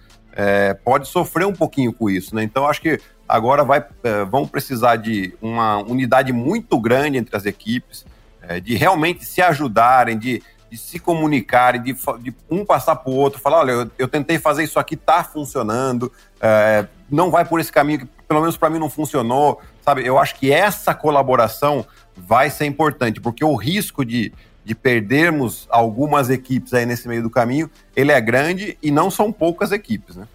pode 0.84 1.08
sofrer 1.08 1.46
um 1.46 1.54
pouquinho 1.54 1.94
com 1.94 2.10
isso, 2.10 2.34
né? 2.34 2.42
Então 2.42 2.68
acho 2.68 2.82
que 2.82 3.00
agora 3.28 3.64
vai, 3.64 3.84
é, 4.04 4.24
vão 4.24 4.46
precisar 4.46 4.96
de 4.96 5.34
uma 5.40 5.78
unidade 5.78 6.32
muito 6.32 6.78
grande 6.78 7.18
entre 7.18 7.36
as 7.36 7.46
equipes, 7.46 8.06
é, 8.42 8.60
de 8.60 8.74
realmente 8.76 9.24
se 9.24 9.42
ajudarem, 9.42 10.16
de, 10.16 10.42
de 10.70 10.78
se 10.78 10.98
comunicarem, 10.98 11.82
de, 11.82 11.96
de, 12.20 12.34
um 12.50 12.64
passar 12.64 12.96
para 12.96 13.10
o 13.10 13.16
outro, 13.16 13.40
falar, 13.40 13.58
olha, 13.58 13.72
eu, 13.72 13.90
eu, 13.98 14.08
tentei 14.08 14.38
fazer 14.38 14.62
isso 14.62 14.78
aqui, 14.78 14.94
está 14.94 15.24
funcionando, 15.24 16.12
é, 16.40 16.86
não 17.10 17.30
vai 17.30 17.44
por 17.44 17.60
esse 17.60 17.72
caminho 17.72 18.00
que 18.00 18.08
pelo 18.28 18.40
menos 18.40 18.56
para 18.56 18.70
mim 18.70 18.78
não 18.78 18.90
funcionou, 18.90 19.60
sabe? 19.82 20.04
Eu 20.04 20.18
acho 20.18 20.34
que 20.34 20.52
essa 20.52 20.94
colaboração 20.94 21.86
vai 22.16 22.50
ser 22.50 22.66
importante, 22.66 23.20
porque 23.20 23.44
o 23.44 23.54
risco 23.54 24.04
de, 24.04 24.32
de 24.64 24.74
perdermos 24.74 25.66
algumas 25.70 26.30
equipes 26.30 26.72
aí 26.74 26.86
nesse 26.86 27.06
meio 27.06 27.22
do 27.22 27.30
caminho, 27.30 27.70
ele 27.94 28.10
é 28.10 28.20
grande 28.20 28.76
e 28.82 28.90
não 28.90 29.10
são 29.10 29.30
poucas 29.30 29.72
equipes, 29.72 30.16
né? 30.16 30.26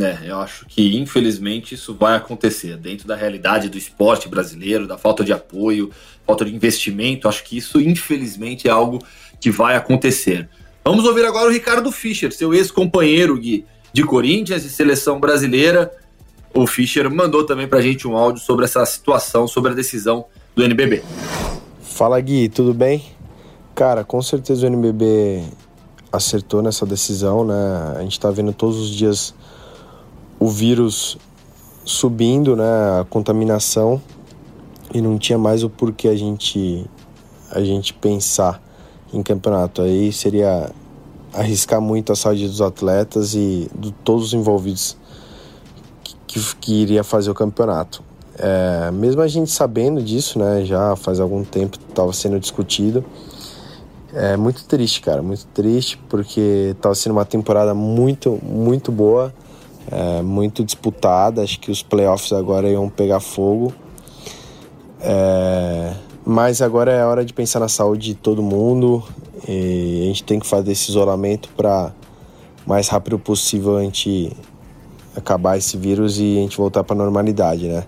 É, 0.00 0.30
eu 0.30 0.38
acho 0.38 0.64
que 0.66 0.96
infelizmente 0.96 1.74
isso 1.74 1.92
vai 1.92 2.16
acontecer 2.16 2.76
dentro 2.76 3.08
da 3.08 3.16
realidade 3.16 3.68
do 3.68 3.76
esporte 3.76 4.28
brasileiro, 4.28 4.86
da 4.86 4.96
falta 4.96 5.24
de 5.24 5.32
apoio, 5.32 5.90
falta 6.24 6.44
de 6.44 6.54
investimento. 6.54 7.28
Acho 7.28 7.42
que 7.42 7.56
isso 7.56 7.80
infelizmente 7.80 8.68
é 8.68 8.70
algo 8.70 9.04
que 9.40 9.50
vai 9.50 9.74
acontecer. 9.74 10.48
Vamos 10.84 11.04
ouvir 11.04 11.24
agora 11.24 11.48
o 11.48 11.52
Ricardo 11.52 11.90
Fischer, 11.90 12.32
seu 12.32 12.54
ex-companheiro 12.54 13.38
de, 13.38 13.64
Corinthians 14.06 14.64
e 14.64 14.70
seleção 14.70 15.18
brasileira. 15.18 15.92
O 16.54 16.66
Fischer 16.66 17.10
mandou 17.10 17.44
também 17.44 17.66
para 17.66 17.78
a 17.78 17.82
gente 17.82 18.06
um 18.06 18.16
áudio 18.16 18.40
sobre 18.40 18.64
essa 18.64 18.86
situação, 18.86 19.48
sobre 19.48 19.72
a 19.72 19.74
decisão 19.74 20.26
do 20.58 20.64
NBB. 20.64 21.04
Fala 21.80 22.20
Gui, 22.20 22.48
tudo 22.48 22.74
bem? 22.74 23.04
Cara, 23.76 24.02
com 24.02 24.20
certeza 24.20 24.66
o 24.66 24.68
NBB 24.68 25.44
acertou 26.10 26.60
nessa 26.62 26.84
decisão, 26.84 27.44
né? 27.44 27.94
A 27.96 28.02
gente 28.02 28.12
está 28.12 28.28
vendo 28.28 28.52
todos 28.52 28.76
os 28.76 28.90
dias 28.90 29.32
o 30.40 30.48
vírus 30.48 31.16
subindo, 31.84 32.56
né, 32.56 33.00
a 33.00 33.06
contaminação 33.08 34.02
e 34.92 35.00
não 35.00 35.16
tinha 35.16 35.38
mais 35.38 35.62
o 35.62 35.70
porquê 35.70 36.08
a 36.08 36.16
gente 36.16 36.84
a 37.50 37.60
gente 37.60 37.94
pensar 37.94 38.60
em 39.12 39.22
campeonato. 39.22 39.82
Aí 39.82 40.12
seria 40.12 40.72
arriscar 41.32 41.80
muito 41.80 42.12
a 42.12 42.16
saúde 42.16 42.48
dos 42.48 42.60
atletas 42.60 43.34
e 43.34 43.70
de 43.78 43.92
todos 43.92 44.26
os 44.26 44.34
envolvidos 44.34 44.96
que, 46.02 46.16
que, 46.26 46.56
que 46.56 46.82
iria 46.82 47.04
fazer 47.04 47.30
o 47.30 47.34
campeonato. 47.34 48.07
É, 48.38 48.90
mesmo 48.90 49.20
a 49.20 49.28
gente 49.28 49.50
sabendo 49.50 50.02
disso, 50.02 50.38
né, 50.38 50.64
já 50.64 50.94
faz 50.94 51.18
algum 51.18 51.44
tempo 51.44 51.78
estava 51.88 52.12
sendo 52.12 52.38
discutido. 52.38 53.04
É 54.14 54.36
muito 54.36 54.64
triste, 54.64 55.00
cara, 55.00 55.22
muito 55.22 55.46
triste 55.48 55.98
porque 56.08 56.72
estava 56.76 56.94
sendo 56.94 57.12
uma 57.12 57.24
temporada 57.24 57.74
muito, 57.74 58.38
muito 58.42 58.90
boa 58.90 59.32
é, 59.90 60.22
muito 60.22 60.64
disputada. 60.64 61.42
Acho 61.42 61.58
que 61.58 61.70
os 61.70 61.82
playoffs 61.82 62.32
agora 62.32 62.68
iam 62.68 62.88
pegar 62.88 63.20
fogo. 63.20 63.72
É, 65.00 65.94
mas 66.24 66.60
agora 66.60 66.92
é 66.92 67.04
hora 67.04 67.24
de 67.24 67.32
pensar 67.32 67.60
na 67.60 67.68
saúde 67.68 68.08
de 68.08 68.14
todo 68.14 68.42
mundo. 68.42 69.02
E 69.46 70.02
a 70.02 70.06
gente 70.06 70.24
tem 70.24 70.38
que 70.38 70.46
fazer 70.46 70.72
esse 70.72 70.90
isolamento 70.90 71.48
para 71.56 71.92
mais 72.66 72.88
rápido 72.88 73.18
possível 73.18 73.78
a 73.78 73.82
gente 73.82 74.32
acabar 75.16 75.56
esse 75.56 75.76
vírus 75.76 76.18
e 76.18 76.38
a 76.38 76.42
gente 76.42 76.56
voltar 76.56 76.84
para 76.84 76.94
a 76.94 76.98
normalidade, 76.98 77.66
né? 77.66 77.84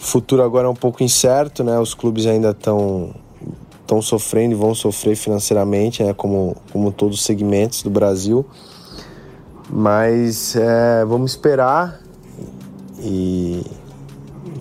O 0.00 0.02
futuro 0.02 0.42
agora 0.42 0.66
é 0.66 0.70
um 0.70 0.74
pouco 0.74 1.02
incerto, 1.02 1.62
né? 1.62 1.78
Os 1.78 1.92
clubes 1.92 2.24
ainda 2.26 2.52
estão 2.52 3.14
estão 3.82 4.00
sofrendo 4.00 4.54
e 4.54 4.56
vão 4.56 4.74
sofrer 4.74 5.14
financeiramente, 5.14 6.02
né? 6.02 6.14
Como 6.14 6.56
como 6.72 6.90
todos 6.90 7.18
os 7.18 7.24
segmentos 7.24 7.82
do 7.82 7.90
Brasil. 7.90 8.46
Mas 9.68 10.56
é, 10.56 11.04
vamos 11.04 11.32
esperar 11.32 12.00
e 12.98 13.62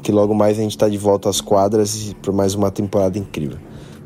que 0.04 0.12
logo 0.12 0.36
mais 0.36 0.60
a 0.60 0.62
gente 0.62 0.72
está 0.72 0.90
de 0.90 0.98
volta 0.98 1.30
às 1.30 1.40
quadras 1.40 2.14
para 2.22 2.34
mais 2.34 2.54
uma 2.54 2.70
temporada 2.70 3.18
incrível. 3.18 3.58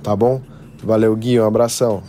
Tá 0.03 0.15
bom? 0.15 0.39
Valeu, 0.83 1.15
Gui, 1.15 1.39
um 1.39 1.45
abração. 1.45 2.03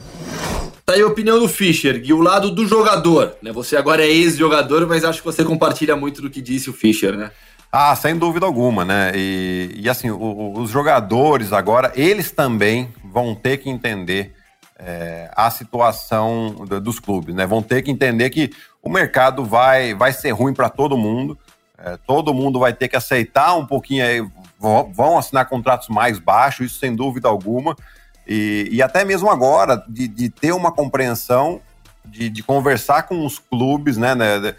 Tá 0.85 0.93
aí 0.93 1.01
a 1.01 1.07
opinião 1.07 1.39
do 1.39 1.49
Fischer, 1.49 1.99
Gui, 1.99 2.13
o 2.13 2.21
lado 2.21 2.51
do 2.51 2.67
jogador. 2.67 3.35
Né? 3.43 3.51
Você 3.53 3.75
agora 3.75 4.03
é 4.03 4.09
ex-jogador, 4.09 4.87
mas 4.87 5.03
acho 5.03 5.21
que 5.21 5.25
você 5.25 5.43
compartilha 5.43 5.97
muito 5.97 6.21
do 6.21 6.29
que 6.29 6.43
disse 6.43 6.69
o 6.69 6.75
Fischer, 6.75 7.17
né? 7.17 7.31
Ah, 7.77 7.97
sem 7.97 8.17
dúvida 8.17 8.47
alguma, 8.47 8.85
né? 8.85 9.11
E, 9.17 9.75
e 9.75 9.89
assim, 9.89 10.09
o, 10.09 10.53
os 10.57 10.71
jogadores 10.71 11.53
agora, 11.53 11.91
eles 11.97 12.31
também 12.31 12.95
vão 13.03 13.35
ter 13.35 13.57
que 13.57 13.69
entender 13.69 14.33
é, 14.79 15.29
a 15.35 15.51
situação 15.51 16.55
dos 16.81 17.01
clubes, 17.01 17.35
né? 17.35 17.45
Vão 17.45 17.61
ter 17.61 17.83
que 17.83 17.91
entender 17.91 18.31
que 18.31 18.53
o 18.81 18.89
mercado 18.89 19.45
vai, 19.45 19.93
vai 19.93 20.13
ser 20.13 20.31
ruim 20.31 20.55
para 20.55 20.69
todo 20.69 20.97
mundo. 20.97 21.37
É, 21.77 21.99
todo 22.07 22.33
mundo 22.33 22.61
vai 22.61 22.73
ter 22.73 22.87
que 22.87 22.95
aceitar 22.95 23.57
um 23.57 23.67
pouquinho 23.67 24.07
aí, 24.07 24.25
vão 24.95 25.19
assinar 25.19 25.49
contratos 25.49 25.89
mais 25.89 26.21
baixos, 26.21 26.67
isso 26.67 26.79
sem 26.79 26.95
dúvida 26.95 27.27
alguma. 27.27 27.75
E, 28.25 28.69
e 28.71 28.81
até 28.83 29.05
mesmo 29.05 29.29
agora, 29.29 29.85
de, 29.89 30.07
de 30.07 30.29
ter 30.31 30.53
uma 30.53 30.71
compreensão, 30.71 31.61
de, 32.05 32.29
de, 32.29 32.43
conversar 32.43 33.05
com 33.05 33.27
os 33.27 33.39
clubes, 33.39 33.97
né, 33.97 34.15
né, 34.15 34.55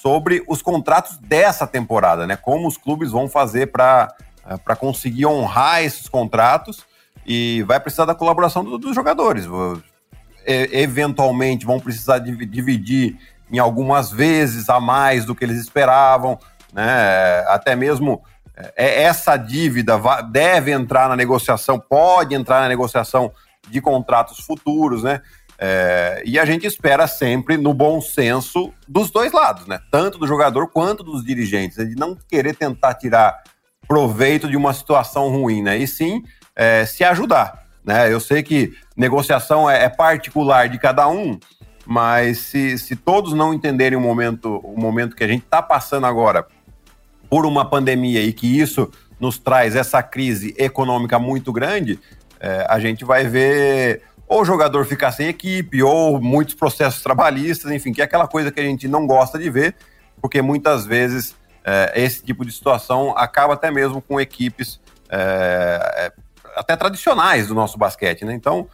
sobre 0.00 0.42
os 0.48 0.62
contratos 0.62 1.18
dessa 1.18 1.66
temporada, 1.66 2.26
né? 2.26 2.36
Como 2.36 2.66
os 2.66 2.76
clubes 2.76 3.10
vão 3.10 3.28
fazer 3.28 3.66
para 3.72 4.08
conseguir 4.78 5.26
honrar 5.26 5.82
esses 5.82 6.08
contratos 6.08 6.84
e 7.26 7.62
vai 7.64 7.78
precisar 7.78 8.06
da 8.06 8.14
colaboração 8.14 8.64
do, 8.64 8.78
dos 8.78 8.94
jogadores 8.94 9.46
eventualmente 10.46 11.66
vão 11.66 11.78
precisar 11.78 12.18
dividir 12.18 13.16
em 13.52 13.58
algumas 13.58 14.10
vezes 14.10 14.68
a 14.68 14.80
mais 14.80 15.24
do 15.24 15.34
que 15.34 15.44
eles 15.44 15.58
esperavam, 15.58 16.38
né? 16.72 17.44
Até 17.48 17.74
mesmo 17.74 18.22
é, 18.76 19.02
essa 19.02 19.36
dívida 19.36 20.00
deve 20.30 20.70
entrar 20.70 21.08
na 21.08 21.16
negociação, 21.16 21.78
pode 21.78 22.34
entrar 22.34 22.60
na 22.60 22.68
negociação 22.68 23.32
de 23.68 23.80
contratos 23.80 24.38
futuros, 24.40 25.02
né? 25.02 25.20
É, 25.62 26.22
e 26.24 26.38
a 26.38 26.46
gente 26.46 26.66
espera 26.66 27.06
sempre 27.06 27.58
no 27.58 27.74
bom 27.74 28.00
senso 28.00 28.72
dos 28.88 29.10
dois 29.10 29.30
lados, 29.30 29.66
né? 29.66 29.78
Tanto 29.90 30.16
do 30.16 30.26
jogador 30.26 30.68
quanto 30.68 31.04
dos 31.04 31.22
dirigentes, 31.22 31.76
de 31.76 31.94
não 31.96 32.16
querer 32.28 32.56
tentar 32.56 32.94
tirar 32.94 33.42
proveito 33.86 34.48
de 34.48 34.56
uma 34.56 34.72
situação 34.72 35.28
ruim, 35.28 35.62
né? 35.62 35.76
E 35.76 35.86
sim 35.86 36.22
é, 36.56 36.86
se 36.86 37.04
ajudar. 37.04 37.66
Né? 37.84 38.10
Eu 38.10 38.20
sei 38.20 38.42
que 38.42 38.72
negociação 38.96 39.68
é, 39.68 39.84
é 39.84 39.88
particular 39.90 40.66
de 40.68 40.78
cada 40.78 41.06
um, 41.08 41.38
mas 41.84 42.38
se, 42.38 42.78
se 42.78 42.96
todos 42.96 43.34
não 43.34 43.52
entenderem 43.52 43.98
o 43.98 44.00
momento, 44.00 44.60
o 44.64 44.80
momento 44.80 45.14
que 45.14 45.24
a 45.24 45.28
gente 45.28 45.44
está 45.44 45.60
passando 45.60 46.06
agora 46.06 46.46
por 47.28 47.44
uma 47.44 47.68
pandemia 47.68 48.22
e 48.22 48.32
que 48.32 48.58
isso 48.58 48.90
nos 49.18 49.38
traz 49.38 49.76
essa 49.76 50.02
crise 50.02 50.54
econômica 50.56 51.18
muito 51.18 51.52
grande, 51.52 51.98
é, 52.40 52.66
a 52.68 52.80
gente 52.80 53.04
vai 53.04 53.24
ver 53.26 54.02
ou 54.30 54.42
o 54.42 54.44
jogador 54.44 54.86
ficar 54.86 55.10
sem 55.10 55.26
equipe, 55.26 55.82
ou 55.82 56.20
muitos 56.20 56.54
processos 56.54 57.02
trabalhistas, 57.02 57.72
enfim, 57.72 57.92
que 57.92 58.00
é 58.00 58.04
aquela 58.04 58.28
coisa 58.28 58.52
que 58.52 58.60
a 58.60 58.62
gente 58.62 58.86
não 58.86 59.04
gosta 59.04 59.36
de 59.36 59.50
ver, 59.50 59.74
porque 60.22 60.40
muitas 60.40 60.86
vezes 60.86 61.34
é, 61.64 61.92
esse 61.96 62.22
tipo 62.22 62.44
de 62.44 62.52
situação 62.52 63.12
acaba 63.18 63.54
até 63.54 63.72
mesmo 63.72 64.00
com 64.00 64.20
equipes 64.20 64.80
é, 65.08 66.06
é 66.06 66.12
até 66.54 66.76
tradicionais 66.76 67.48
do 67.48 67.56
nosso 67.56 67.76
basquete, 67.76 68.24
né? 68.24 68.32
Então, 68.32 68.68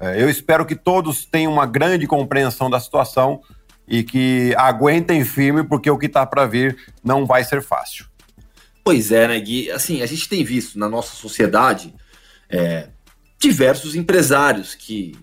é, 0.00 0.20
eu 0.20 0.28
espero 0.28 0.66
que 0.66 0.74
todos 0.74 1.24
tenham 1.24 1.52
uma 1.52 1.66
grande 1.66 2.04
compreensão 2.08 2.68
da 2.68 2.80
situação 2.80 3.40
e 3.86 4.02
que 4.02 4.56
aguentem 4.56 5.24
firme, 5.24 5.62
porque 5.62 5.88
o 5.88 5.96
que 5.96 6.06
está 6.06 6.26
para 6.26 6.46
vir 6.46 6.76
não 7.04 7.24
vai 7.24 7.44
ser 7.44 7.62
fácil. 7.62 8.06
Pois 8.82 9.12
é, 9.12 9.28
né, 9.28 9.38
Gui? 9.38 9.70
Assim, 9.70 10.02
a 10.02 10.06
gente 10.06 10.28
tem 10.28 10.42
visto 10.42 10.76
na 10.80 10.88
nossa 10.88 11.14
sociedade 11.14 11.94
é, 12.50 12.88
diversos 13.38 13.94
empresários 13.94 14.74
que 14.74 15.14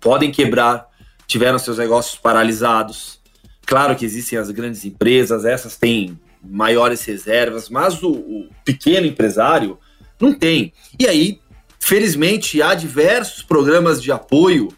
podem 0.00 0.30
quebrar, 0.30 0.88
tiveram 1.26 1.58
seus 1.58 1.78
negócios 1.78 2.16
paralisados. 2.16 3.20
Claro 3.64 3.96
que 3.96 4.04
existem 4.04 4.38
as 4.38 4.50
grandes 4.50 4.84
empresas, 4.84 5.44
essas 5.44 5.76
têm 5.76 6.18
maiores 6.42 7.04
reservas, 7.04 7.68
mas 7.68 8.02
o, 8.02 8.10
o 8.10 8.48
pequeno 8.64 9.06
empresário 9.06 9.78
não 10.20 10.32
tem. 10.32 10.72
E 10.98 11.06
aí, 11.06 11.40
felizmente, 11.80 12.62
há 12.62 12.74
diversos 12.74 13.42
programas 13.42 14.02
de 14.02 14.12
apoio 14.12 14.68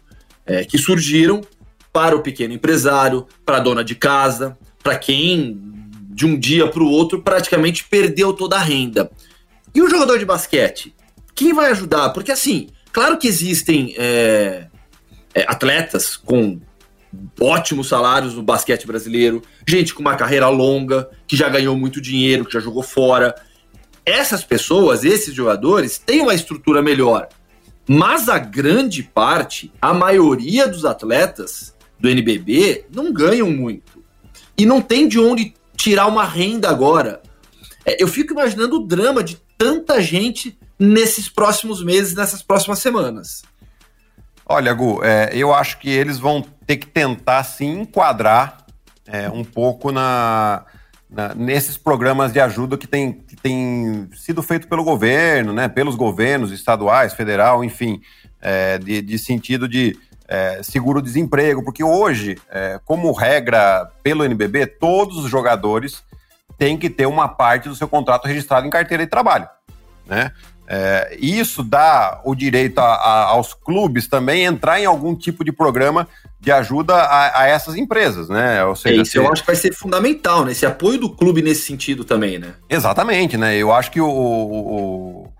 é, 0.45 0.63
que 0.63 0.77
surgiram 0.77 1.41
para 1.93 2.15
o 2.15 2.21
pequeno 2.21 2.53
empresário, 2.53 3.27
para 3.45 3.57
a 3.57 3.59
dona 3.59 3.83
de 3.83 3.95
casa, 3.95 4.57
para 4.83 4.97
quem 4.97 5.59
de 6.09 6.25
um 6.25 6.37
dia 6.37 6.67
para 6.67 6.83
o 6.83 6.89
outro 6.89 7.21
praticamente 7.21 7.83
perdeu 7.83 8.33
toda 8.33 8.57
a 8.57 8.61
renda. 8.61 9.09
E 9.73 9.81
o 9.81 9.89
jogador 9.89 10.17
de 10.17 10.25
basquete, 10.25 10.93
quem 11.39 11.53
vai 11.53 11.71
ajudar? 11.71 12.09
Porque 12.09 12.33
assim, 12.33 12.67
claro 12.91 13.17
que 13.17 13.25
existem 13.25 13.95
é, 13.97 14.67
é, 15.33 15.45
atletas 15.47 16.17
com 16.17 16.59
ótimos 17.39 17.87
salários 17.87 18.33
no 18.33 18.43
basquete 18.43 18.85
brasileiro, 18.85 19.41
gente 19.65 19.93
com 19.93 20.01
uma 20.01 20.17
carreira 20.17 20.49
longa, 20.49 21.09
que 21.25 21.37
já 21.37 21.47
ganhou 21.47 21.77
muito 21.77 22.01
dinheiro, 22.01 22.43
que 22.43 22.51
já 22.51 22.59
jogou 22.59 22.83
fora. 22.83 23.33
Essas 24.05 24.43
pessoas, 24.43 25.05
esses 25.05 25.33
jogadores, 25.33 25.97
têm 25.97 26.19
uma 26.19 26.33
estrutura 26.33 26.81
melhor. 26.81 27.29
Mas 27.87 28.27
a 28.27 28.37
grande 28.37 29.01
parte, 29.01 29.71
a 29.81 29.93
maioria 29.93 30.67
dos 30.67 30.83
atletas 30.83 31.73
do 31.97 32.09
NBB 32.09 32.85
não 32.93 33.13
ganham 33.13 33.49
muito. 33.49 34.03
E 34.57 34.65
não 34.65 34.81
tem 34.81 35.07
de 35.07 35.17
onde 35.17 35.53
tirar 35.77 36.07
uma 36.07 36.25
renda 36.25 36.69
agora. 36.69 37.21
É, 37.85 38.03
eu 38.03 38.09
fico 38.09 38.33
imaginando 38.33 38.75
o 38.75 38.85
drama 38.85 39.23
de 39.23 39.39
tanta 39.57 40.01
gente 40.01 40.59
nesses 40.79 41.27
próximos 41.27 41.83
meses, 41.83 42.15
nessas 42.15 42.41
próximas 42.41 42.79
semanas. 42.79 43.43
Olha, 44.45 44.73
Gu, 44.73 45.03
é, 45.03 45.29
eu 45.33 45.53
acho 45.53 45.77
que 45.77 45.89
eles 45.89 46.17
vão 46.17 46.43
ter 46.65 46.77
que 46.77 46.87
tentar 46.87 47.43
se 47.43 47.65
enquadrar 47.65 48.65
é, 49.05 49.29
um 49.29 49.43
pouco 49.43 49.91
na, 49.91 50.65
na, 51.09 51.35
nesses 51.35 51.77
programas 51.77 52.31
de 52.31 52.39
ajuda 52.39 52.77
que 52.77 52.87
tem, 52.87 53.11
que 53.11 53.35
tem 53.35 54.09
sido 54.15 54.41
feito 54.41 54.67
pelo 54.67 54.83
governo, 54.83 55.53
né, 55.53 55.67
pelos 55.67 55.95
governos 55.95 56.51
estaduais, 56.51 57.13
federal, 57.13 57.63
enfim, 57.63 58.01
é, 58.41 58.77
de, 58.77 59.01
de, 59.01 59.17
sentido 59.19 59.67
de 59.67 59.97
é, 60.27 60.61
seguro-desemprego, 60.63 61.63
porque 61.63 61.83
hoje, 61.83 62.37
é, 62.49 62.79
como 62.85 63.11
regra 63.11 63.91
pelo 64.01 64.23
NBB, 64.23 64.65
todos 64.65 65.17
os 65.17 65.29
jogadores 65.29 66.03
têm 66.57 66.77
que 66.77 66.89
ter 66.89 67.05
uma 67.05 67.27
parte 67.27 67.69
do 67.69 67.75
seu 67.75 67.87
contrato 67.87 68.27
registrado 68.27 68.67
em 68.67 68.69
carteira 68.69 69.03
de 69.03 69.09
trabalho, 69.09 69.47
né? 70.05 70.31
É, 70.71 71.17
isso 71.19 71.63
dá 71.63 72.21
o 72.23 72.35
direito 72.35 72.77
a, 72.77 72.93
a, 72.93 73.23
aos 73.29 73.55
clubes 73.55 74.07
também 74.07 74.45
entrar 74.45 74.79
em 74.79 74.85
algum 74.85 75.15
tipo 75.15 75.43
de 75.43 75.51
programa 75.51 76.07
de 76.39 76.51
ajuda 76.51 76.93
a, 76.93 77.41
a 77.41 77.47
essas 77.47 77.75
empresas, 77.75 78.29
né? 78.29 78.63
Ou 78.63 78.75
seja, 78.75 78.99
é 78.99 79.01
isso 79.01 79.11
se... 79.13 79.17
eu 79.17 79.31
acho 79.33 79.41
que 79.41 79.47
vai 79.47 79.55
ser 79.55 79.73
fundamental, 79.73 80.45
né? 80.45 80.51
Esse 80.51 80.67
apoio 80.67 80.99
do 80.99 81.09
clube 81.09 81.41
nesse 81.41 81.63
sentido 81.63 82.05
também, 82.05 82.37
né? 82.37 82.53
Exatamente, 82.69 83.35
né? 83.35 83.57
Eu 83.57 83.73
acho 83.73 83.89
que 83.89 83.99
o, 83.99 84.07
o, 84.07 85.23
o 85.23 85.33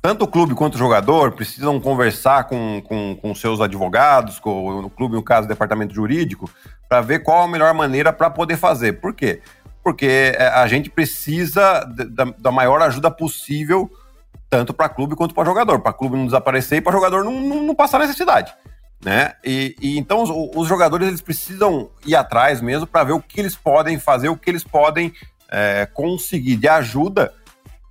tanto 0.00 0.24
o 0.24 0.28
clube 0.28 0.54
quanto 0.54 0.76
o 0.76 0.78
jogador 0.78 1.32
precisam 1.32 1.80
conversar 1.80 2.44
com, 2.44 2.80
com, 2.86 3.16
com 3.20 3.34
seus 3.34 3.60
advogados, 3.60 4.38
com 4.38 4.84
o 4.84 4.90
clube, 4.90 5.16
no 5.16 5.24
caso, 5.24 5.46
o 5.46 5.48
departamento 5.48 5.92
jurídico, 5.92 6.48
para 6.88 7.00
ver 7.00 7.24
qual 7.24 7.42
a 7.42 7.48
melhor 7.48 7.74
maneira 7.74 8.12
para 8.12 8.30
poder 8.30 8.56
fazer. 8.56 9.00
Por 9.00 9.12
quê? 9.12 9.40
Porque 9.82 10.34
é, 10.38 10.46
a 10.46 10.68
gente 10.68 10.88
precisa 10.88 11.84
da, 12.10 12.26
da 12.38 12.52
maior 12.52 12.80
ajuda 12.80 13.10
possível 13.10 13.90
tanto 14.50 14.72
para 14.72 14.88
clube 14.88 15.14
quanto 15.14 15.34
para 15.34 15.44
jogador, 15.44 15.80
para 15.80 15.92
clube 15.92 16.16
não 16.16 16.26
desaparecer 16.26 16.78
e 16.78 16.80
para 16.80 16.92
jogador 16.92 17.24
não, 17.24 17.40
não, 17.40 17.62
não, 17.62 17.74
passar 17.74 17.98
necessidade, 17.98 18.54
né? 19.04 19.34
E, 19.44 19.76
e 19.80 19.98
então 19.98 20.22
os, 20.22 20.30
os, 20.56 20.68
jogadores 20.68 21.08
eles 21.08 21.20
precisam 21.20 21.90
ir 22.06 22.16
atrás 22.16 22.60
mesmo 22.60 22.86
para 22.86 23.04
ver 23.04 23.12
o 23.12 23.20
que 23.20 23.40
eles 23.40 23.54
podem 23.54 23.98
fazer, 23.98 24.28
o 24.28 24.36
que 24.36 24.50
eles 24.50 24.64
podem 24.64 25.12
é, 25.50 25.86
conseguir 25.92 26.56
de 26.56 26.68
ajuda, 26.68 27.32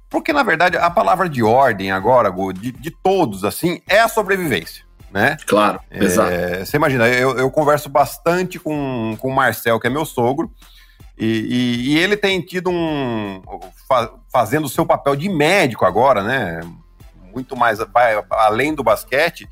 porque 0.10 0.34
na 0.34 0.44
verdade 0.44 0.78
a 0.78 0.90
palavra 0.90 1.30
de 1.30 1.44
ordem 1.44 1.92
agora, 1.92 2.32
de, 2.54 2.72
de 2.72 2.92
todos 2.92 3.44
assim, 3.44 3.82
é 3.88 4.00
a 4.00 4.08
sobrevivência. 4.08 4.86
Né? 5.10 5.38
Claro, 5.48 5.80
é, 5.90 6.04
exato. 6.04 6.32
Você 6.66 6.76
imagina, 6.76 7.08
eu, 7.08 7.38
eu 7.38 7.50
converso 7.50 7.88
bastante 7.88 8.60
com, 8.60 9.16
com 9.20 9.30
o 9.30 9.36
Marcel, 9.36 9.80
que 9.80 9.88
é 9.88 9.90
meu 9.90 10.06
sogro, 10.06 10.52
e, 11.18 11.26
e, 11.26 11.90
e, 11.90 11.98
ele 11.98 12.16
tem 12.16 12.40
tido 12.42 12.70
um. 12.70 13.42
fazendo 14.32 14.66
o 14.66 14.70
seu 14.70 14.86
papel 14.86 15.16
de 15.16 15.28
médico 15.28 15.84
agora, 15.84 16.22
né? 16.22 16.62
Muito 17.34 17.56
mais 17.56 17.80
vai, 17.80 18.24
além 18.30 18.76
do 18.76 18.84
basquete. 18.84 19.50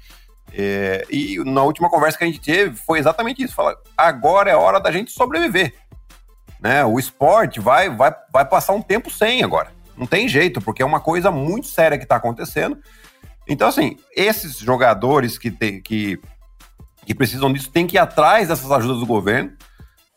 É, 0.54 1.06
e 1.10 1.44
na 1.44 1.64
última 1.64 1.90
conversa 1.90 2.18
que 2.18 2.24
a 2.24 2.28
gente 2.28 2.40
teve 2.40 2.76
foi 2.76 3.00
exatamente 3.00 3.42
isso: 3.42 3.56
fala, 3.56 3.76
agora 3.98 4.52
é 4.52 4.56
hora 4.56 4.80
da 4.80 4.92
gente 4.92 5.12
sobreviver. 5.12 5.74
Né? 6.60 6.86
O 6.86 7.00
esporte 7.00 7.60
vai, 7.60 7.90
vai, 7.90 8.14
vai 8.32 8.46
passar 8.46 8.74
um 8.74 8.82
tempo 8.82 9.10
sem 9.10 9.44
agora. 9.44 9.72
Não 9.98 10.06
tem 10.06 10.28
jeito, 10.28 10.62
porque 10.62 10.84
é 10.84 10.86
uma 10.86 11.00
coisa 11.00 11.32
muito 11.32 11.68
séria 11.68 11.98
que 11.98 12.04
está 12.04 12.18
acontecendo. 12.18 12.78
Então, 13.48 13.68
assim, 13.68 13.98
esses 14.16 14.58
jogadores 14.58 15.38
que, 15.38 15.50
tem, 15.52 15.82
que, 15.82 16.20
que 17.06 17.16
precisam 17.16 17.52
disso 17.52 17.70
têm 17.72 17.88
que 17.88 17.96
ir 17.96 18.00
atrás 18.00 18.48
dessas 18.48 18.72
ajudas 18.72 19.00
do 19.00 19.06
governo 19.06 19.52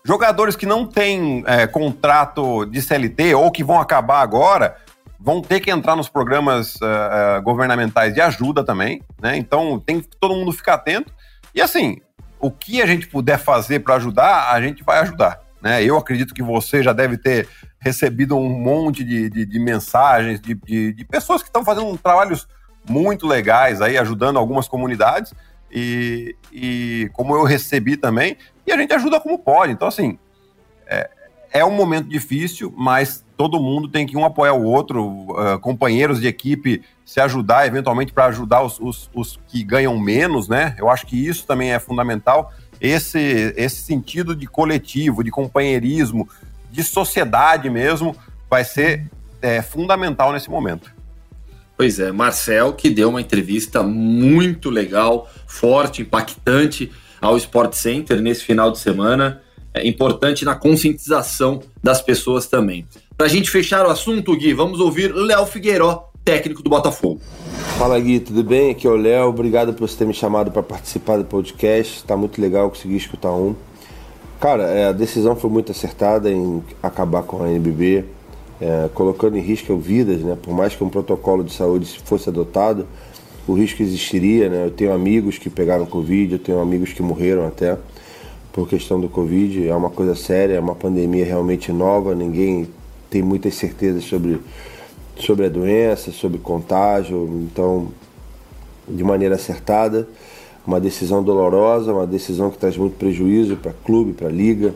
Jogadores 0.04 0.56
que 0.56 0.66
não 0.66 0.86
têm 0.86 1.42
é, 1.46 1.66
contrato 1.66 2.64
de 2.66 2.80
CLT 2.80 3.34
ou 3.34 3.50
que 3.50 3.64
vão 3.64 3.80
acabar 3.80 4.20
agora 4.20 4.76
vão 5.20 5.42
ter 5.42 5.60
que 5.60 5.70
entrar 5.70 5.96
nos 5.96 6.08
programas 6.08 6.76
uh, 6.76 7.42
governamentais 7.42 8.14
de 8.14 8.20
ajuda 8.20 8.64
também, 8.64 9.02
né? 9.20 9.36
Então 9.36 9.80
tem 9.80 10.00
que 10.00 10.08
todo 10.20 10.34
mundo 10.34 10.52
ficar 10.52 10.74
atento. 10.74 11.12
E 11.52 11.60
assim, 11.60 12.00
o 12.40 12.50
que 12.50 12.80
a 12.80 12.86
gente 12.86 13.08
puder 13.08 13.38
fazer 13.38 13.80
para 13.80 13.96
ajudar, 13.96 14.52
a 14.52 14.60
gente 14.60 14.84
vai 14.84 15.00
ajudar. 15.00 15.40
Né? 15.60 15.82
Eu 15.82 15.96
acredito 15.96 16.32
que 16.32 16.42
você 16.42 16.82
já 16.82 16.92
deve 16.92 17.18
ter 17.18 17.48
recebido 17.80 18.36
um 18.36 18.48
monte 18.48 19.02
de, 19.04 19.28
de, 19.28 19.44
de 19.44 19.58
mensagens 19.58 20.40
de, 20.40 20.54
de, 20.54 20.92
de 20.92 21.04
pessoas 21.04 21.42
que 21.42 21.48
estão 21.48 21.64
fazendo 21.64 21.96
trabalhos 21.98 22.46
muito 22.88 23.26
legais 23.26 23.80
aí, 23.80 23.98
ajudando 23.98 24.38
algumas 24.38 24.68
comunidades. 24.68 25.34
E, 25.70 26.34
e 26.52 27.10
como 27.12 27.34
eu 27.34 27.42
recebi 27.42 27.96
também, 27.96 28.36
e 28.68 28.72
a 28.72 28.76
gente 28.76 28.92
ajuda 28.92 29.18
como 29.18 29.38
pode. 29.38 29.72
Então, 29.72 29.88
assim, 29.88 30.18
é, 30.86 31.08
é 31.52 31.64
um 31.64 31.70
momento 31.70 32.08
difícil, 32.08 32.72
mas 32.76 33.24
todo 33.36 33.60
mundo 33.60 33.88
tem 33.88 34.06
que 34.06 34.16
um 34.16 34.24
apoiar 34.24 34.52
o 34.52 34.64
outro, 34.64 35.06
uh, 35.06 35.58
companheiros 35.60 36.20
de 36.20 36.26
equipe 36.26 36.82
se 37.04 37.20
ajudar 37.20 37.66
eventualmente 37.66 38.12
para 38.12 38.26
ajudar 38.26 38.62
os, 38.62 38.78
os, 38.78 39.10
os, 39.14 39.40
que 39.48 39.64
ganham 39.64 39.98
menos, 39.98 40.48
né? 40.48 40.74
Eu 40.78 40.90
acho 40.90 41.06
que 41.06 41.16
isso 41.16 41.46
também 41.46 41.72
é 41.72 41.78
fundamental. 41.78 42.52
Esse, 42.80 43.54
esse 43.56 43.82
sentido 43.82 44.36
de 44.36 44.46
coletivo, 44.46 45.24
de 45.24 45.30
companheirismo, 45.30 46.28
de 46.70 46.84
sociedade 46.84 47.70
mesmo, 47.70 48.14
vai 48.50 48.64
ser 48.64 49.06
é, 49.40 49.62
fundamental 49.62 50.32
nesse 50.32 50.50
momento. 50.50 50.92
Pois 51.76 51.98
é, 51.98 52.12
Marcel, 52.12 52.72
que 52.74 52.90
deu 52.90 53.08
uma 53.08 53.20
entrevista 53.20 53.82
muito 53.82 54.68
legal, 54.68 55.30
forte, 55.46 56.02
impactante 56.02 56.92
ao 57.20 57.36
Sport 57.36 57.74
Center 57.74 58.20
nesse 58.20 58.44
final 58.44 58.70
de 58.70 58.78
semana. 58.78 59.40
É 59.74 59.86
importante 59.86 60.44
na 60.44 60.54
conscientização 60.54 61.60
das 61.82 62.00
pessoas 62.00 62.46
também. 62.46 62.86
Para 63.16 63.26
a 63.26 63.28
gente 63.28 63.50
fechar 63.50 63.86
o 63.86 63.90
assunto, 63.90 64.36
Gui, 64.36 64.54
vamos 64.54 64.80
ouvir 64.80 65.14
Léo 65.14 65.46
Figueiró, 65.46 66.10
técnico 66.24 66.62
do 66.62 66.70
Botafogo. 66.70 67.20
Fala 67.78 67.98
Gui, 68.00 68.20
tudo 68.20 68.42
bem? 68.42 68.70
Aqui 68.70 68.86
é 68.86 68.90
o 68.90 68.96
Léo. 68.96 69.28
Obrigado 69.28 69.72
por 69.72 69.88
você 69.88 69.96
ter 69.96 70.06
me 70.06 70.14
chamado 70.14 70.50
para 70.50 70.62
participar 70.62 71.18
do 71.18 71.24
podcast. 71.24 71.96
Está 71.98 72.16
muito 72.16 72.40
legal 72.40 72.68
conseguir 72.70 72.96
escutar 72.96 73.32
um. 73.32 73.54
Cara, 74.40 74.64
é, 74.64 74.86
a 74.86 74.92
decisão 74.92 75.36
foi 75.36 75.50
muito 75.50 75.72
acertada 75.72 76.30
em 76.30 76.62
acabar 76.82 77.22
com 77.22 77.42
a 77.42 77.50
NBB 77.50 78.04
é, 78.60 78.88
colocando 78.92 79.36
em 79.36 79.40
risco 79.40 79.76
vidas, 79.76 80.20
né? 80.20 80.36
Por 80.40 80.52
mais 80.52 80.74
que 80.74 80.82
um 80.82 80.88
protocolo 80.88 81.44
de 81.44 81.52
saúde 81.52 81.86
fosse 82.04 82.28
adotado, 82.28 82.86
o 83.48 83.54
risco 83.54 83.82
existiria, 83.82 84.50
né? 84.50 84.66
Eu 84.66 84.70
tenho 84.70 84.92
amigos 84.92 85.38
que 85.38 85.48
pegaram 85.48 85.86
Covid, 85.86 86.34
eu 86.34 86.38
tenho 86.38 86.60
amigos 86.60 86.92
que 86.92 87.02
morreram 87.02 87.46
até 87.46 87.78
por 88.52 88.68
questão 88.68 89.00
do 89.00 89.08
Covid. 89.08 89.66
É 89.66 89.74
uma 89.74 89.88
coisa 89.88 90.14
séria, 90.14 90.54
é 90.54 90.60
uma 90.60 90.74
pandemia 90.74 91.24
realmente 91.24 91.72
nova, 91.72 92.14
ninguém 92.14 92.68
tem 93.08 93.22
muitas 93.22 93.54
certezas 93.54 94.04
sobre, 94.04 94.38
sobre 95.16 95.46
a 95.46 95.48
doença, 95.48 96.12
sobre 96.12 96.38
contágio. 96.38 97.26
Então, 97.50 97.88
de 98.86 99.02
maneira 99.02 99.36
acertada, 99.36 100.06
uma 100.66 100.78
decisão 100.78 101.22
dolorosa, 101.22 101.94
uma 101.94 102.06
decisão 102.06 102.50
que 102.50 102.58
traz 102.58 102.76
muito 102.76 102.96
prejuízo 102.98 103.56
para 103.56 103.72
clube, 103.72 104.12
para 104.12 104.28
liga, 104.28 104.74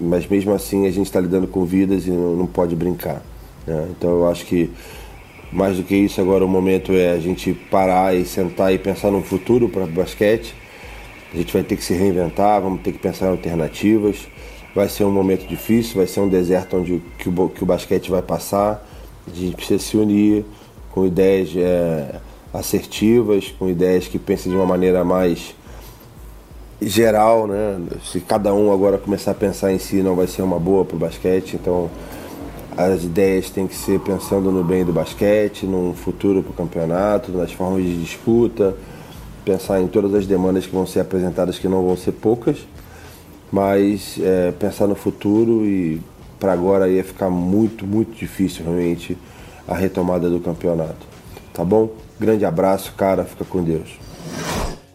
mas 0.00 0.26
mesmo 0.26 0.54
assim 0.54 0.86
a 0.86 0.90
gente 0.90 1.06
está 1.06 1.20
lidando 1.20 1.46
com 1.46 1.62
vidas 1.66 2.06
e 2.06 2.10
não, 2.10 2.34
não 2.36 2.46
pode 2.46 2.74
brincar. 2.74 3.22
Né? 3.66 3.86
Então 3.90 4.10
eu 4.10 4.26
acho 4.26 4.46
que 4.46 4.70
mais 5.52 5.76
do 5.76 5.82
que 5.82 5.94
isso 5.94 6.20
agora 6.20 6.44
o 6.44 6.48
momento 6.48 6.92
é 6.92 7.12
a 7.12 7.18
gente 7.18 7.54
parar 7.70 8.14
e 8.14 8.24
sentar 8.24 8.72
e 8.72 8.78
pensar 8.78 9.10
no 9.10 9.22
futuro 9.22 9.68
para 9.68 9.84
o 9.84 9.86
basquete. 9.86 10.54
A 11.32 11.36
gente 11.36 11.52
vai 11.52 11.62
ter 11.62 11.76
que 11.76 11.84
se 11.84 11.94
reinventar, 11.94 12.60
vamos 12.60 12.80
ter 12.82 12.92
que 12.92 12.98
pensar 12.98 13.26
em 13.26 13.30
alternativas. 13.30 14.28
Vai 14.74 14.88
ser 14.88 15.04
um 15.04 15.10
momento 15.10 15.46
difícil, 15.46 15.96
vai 15.96 16.06
ser 16.06 16.20
um 16.20 16.28
deserto 16.28 16.76
onde 16.76 17.02
que 17.18 17.28
o, 17.28 17.48
que 17.48 17.62
o 17.62 17.66
basquete 17.66 18.10
vai 18.10 18.22
passar. 18.22 18.86
A 19.26 19.34
gente 19.34 19.56
precisa 19.56 19.82
se 19.82 19.96
unir 19.96 20.44
com 20.92 21.06
ideias 21.06 21.50
é, 21.56 22.20
assertivas, 22.52 23.54
com 23.58 23.68
ideias 23.68 24.06
que 24.06 24.18
pensem 24.18 24.50
de 24.50 24.56
uma 24.56 24.66
maneira 24.66 25.04
mais 25.04 25.54
geral, 26.80 27.46
né? 27.46 27.80
Se 28.04 28.20
cada 28.20 28.52
um 28.54 28.72
agora 28.72 28.98
começar 28.98 29.30
a 29.30 29.34
pensar 29.34 29.72
em 29.72 29.78
si, 29.78 29.96
não 29.96 30.14
vai 30.14 30.26
ser 30.26 30.42
uma 30.42 30.58
boa 30.58 30.84
para 30.84 30.96
o 30.96 30.98
basquete. 30.98 31.54
Então, 31.54 31.90
as 32.76 33.04
ideias 33.04 33.48
têm 33.48 33.66
que 33.66 33.74
ser 33.74 33.98
pensando 34.00 34.52
no 34.52 34.62
bem 34.62 34.84
do 34.84 34.92
basquete, 34.92 35.64
num 35.64 35.94
futuro 35.94 36.42
para 36.42 36.50
o 36.50 36.54
campeonato, 36.54 37.32
nas 37.32 37.50
formas 37.50 37.82
de 37.82 37.96
disputa, 37.96 38.76
pensar 39.44 39.80
em 39.80 39.88
todas 39.88 40.12
as 40.14 40.26
demandas 40.26 40.66
que 40.66 40.74
vão 40.74 40.86
ser 40.86 41.00
apresentadas, 41.00 41.58
que 41.58 41.68
não 41.68 41.82
vão 41.82 41.96
ser 41.96 42.12
poucas, 42.12 42.58
mas 43.50 44.18
é, 44.20 44.52
pensar 44.52 44.86
no 44.86 44.94
futuro 44.94 45.64
e 45.64 46.02
para 46.38 46.52
agora 46.52 46.86
ia 46.88 47.02
ficar 47.02 47.30
muito, 47.30 47.86
muito 47.86 48.14
difícil 48.14 48.64
realmente 48.64 49.16
a 49.66 49.74
retomada 49.74 50.28
do 50.28 50.38
campeonato. 50.38 51.06
tá 51.54 51.64
bom? 51.64 51.90
Grande 52.20 52.44
abraço, 52.44 52.92
cara, 52.92 53.24
fica 53.24 53.44
com 53.44 53.64
Deus. 53.64 53.98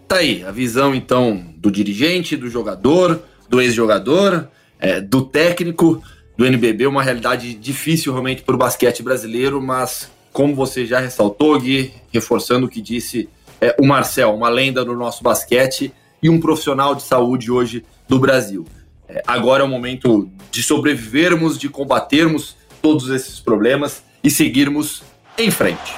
Tá 0.07 0.17
aí, 0.17 0.43
a 0.43 0.51
visão 0.51 0.93
então 0.93 1.43
do 1.57 1.71
dirigente, 1.71 2.37
do 2.37 2.47
jogador, 2.47 3.23
do 3.49 3.59
ex-jogador, 3.59 4.47
é, 4.79 5.01
do 5.01 5.23
técnico 5.23 6.01
do 6.37 6.45
NBB, 6.45 6.87
uma 6.87 7.03
realidade 7.03 7.53
difícil 7.53 8.11
realmente 8.11 8.41
para 8.41 8.55
o 8.55 8.57
basquete 8.57 9.03
brasileiro, 9.03 9.61
mas 9.61 10.09
como 10.31 10.55
você 10.55 10.85
já 10.85 10.99
ressaltou, 10.99 11.59
Gui, 11.59 11.93
reforçando 12.11 12.65
o 12.65 12.69
que 12.69 12.81
disse 12.81 13.29
é, 13.59 13.75
o 13.79 13.85
Marcel, 13.85 14.33
uma 14.33 14.49
lenda 14.49 14.83
do 14.83 14.95
nosso 14.95 15.23
basquete 15.23 15.93
e 16.21 16.29
um 16.29 16.39
profissional 16.39 16.95
de 16.95 17.03
saúde 17.03 17.51
hoje 17.51 17.83
do 18.07 18.19
Brasil. 18.19 18.65
É, 19.07 19.21
agora 19.27 19.63
é 19.63 19.65
o 19.65 19.69
momento 19.69 20.29
de 20.49 20.63
sobrevivermos, 20.63 21.59
de 21.59 21.69
combatermos 21.69 22.55
todos 22.81 23.09
esses 23.09 23.39
problemas 23.39 24.03
e 24.23 24.29
seguirmos 24.29 25.03
em 25.37 25.51
frente. 25.51 25.93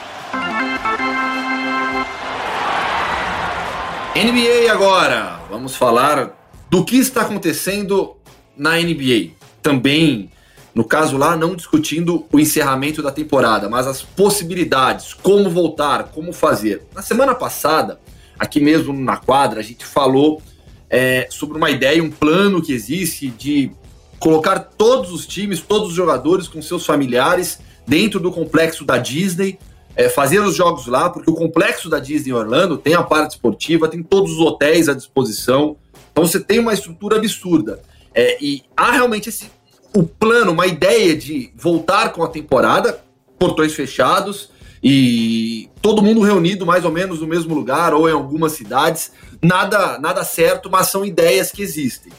NBA 4.15 4.71
agora. 4.71 5.39
Vamos 5.49 5.75
falar 5.75 6.37
do 6.69 6.83
que 6.83 6.97
está 6.97 7.21
acontecendo 7.21 8.15
na 8.55 8.77
NBA. 8.77 9.31
Também, 9.63 10.29
no 10.75 10.83
caso 10.83 11.17
lá, 11.17 11.37
não 11.37 11.55
discutindo 11.55 12.25
o 12.31 12.39
encerramento 12.39 13.01
da 13.01 13.11
temporada, 13.11 13.69
mas 13.69 13.87
as 13.87 14.01
possibilidades, 14.01 15.13
como 15.13 15.49
voltar, 15.49 16.11
como 16.13 16.33
fazer. 16.33 16.85
Na 16.93 17.01
semana 17.01 17.33
passada, 17.33 17.99
aqui 18.37 18.59
mesmo 18.59 18.93
na 18.93 19.15
quadra, 19.17 19.61
a 19.61 19.63
gente 19.63 19.85
falou 19.85 20.41
é, 20.89 21.27
sobre 21.31 21.57
uma 21.57 21.71
ideia, 21.71 22.03
um 22.03 22.11
plano 22.11 22.61
que 22.61 22.73
existe 22.73 23.29
de 23.29 23.71
colocar 24.19 24.59
todos 24.59 25.11
os 25.11 25.25
times, 25.25 25.61
todos 25.61 25.89
os 25.89 25.95
jogadores 25.95 26.47
com 26.47 26.61
seus 26.61 26.85
familiares 26.85 27.59
dentro 27.87 28.19
do 28.19 28.31
complexo 28.31 28.85
da 28.85 28.97
Disney, 28.97 29.57
é, 29.95 30.09
fazer 30.09 30.39
os 30.39 30.55
jogos 30.55 30.87
lá, 30.87 31.09
porque 31.09 31.29
o 31.29 31.33
complexo 31.33 31.89
da 31.89 31.99
Disney 31.99 32.33
Orlando 32.33 32.77
tem 32.77 32.95
a 32.95 33.03
parte 33.03 33.31
esportiva, 33.31 33.87
tem 33.87 34.03
todos 34.03 34.33
os 34.33 34.39
hotéis 34.39 34.89
à 34.89 34.93
disposição, 34.93 35.77
então 36.11 36.25
você 36.25 36.39
tem 36.39 36.59
uma 36.59 36.73
estrutura 36.73 37.17
absurda. 37.17 37.81
É, 38.13 38.37
e 38.43 38.63
há 38.75 38.91
realmente 38.91 39.29
esse 39.29 39.49
o 39.95 40.03
plano, 40.03 40.51
uma 40.51 40.65
ideia 40.65 41.15
de 41.15 41.51
voltar 41.55 42.11
com 42.13 42.23
a 42.23 42.27
temporada, 42.27 43.03
portões 43.37 43.73
fechados 43.73 44.49
e 44.83 45.69
todo 45.81 46.01
mundo 46.01 46.21
reunido 46.21 46.65
mais 46.65 46.83
ou 46.83 46.91
menos 46.91 47.21
no 47.21 47.27
mesmo 47.27 47.53
lugar 47.53 47.93
ou 47.93 48.09
em 48.09 48.11
algumas 48.11 48.53
cidades 48.53 49.11
nada, 49.41 49.99
nada 49.99 50.23
certo, 50.23 50.69
mas 50.69 50.87
são 50.87 51.05
ideias 51.05 51.51
que 51.51 51.61
existem. 51.61 52.11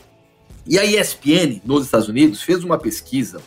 E 0.66 0.78
a 0.78 0.84
ESPN, 0.84 1.60
nos 1.64 1.84
Estados 1.84 2.08
Unidos, 2.08 2.42
fez 2.42 2.62
uma 2.62 2.78
pesquisa 2.78 3.42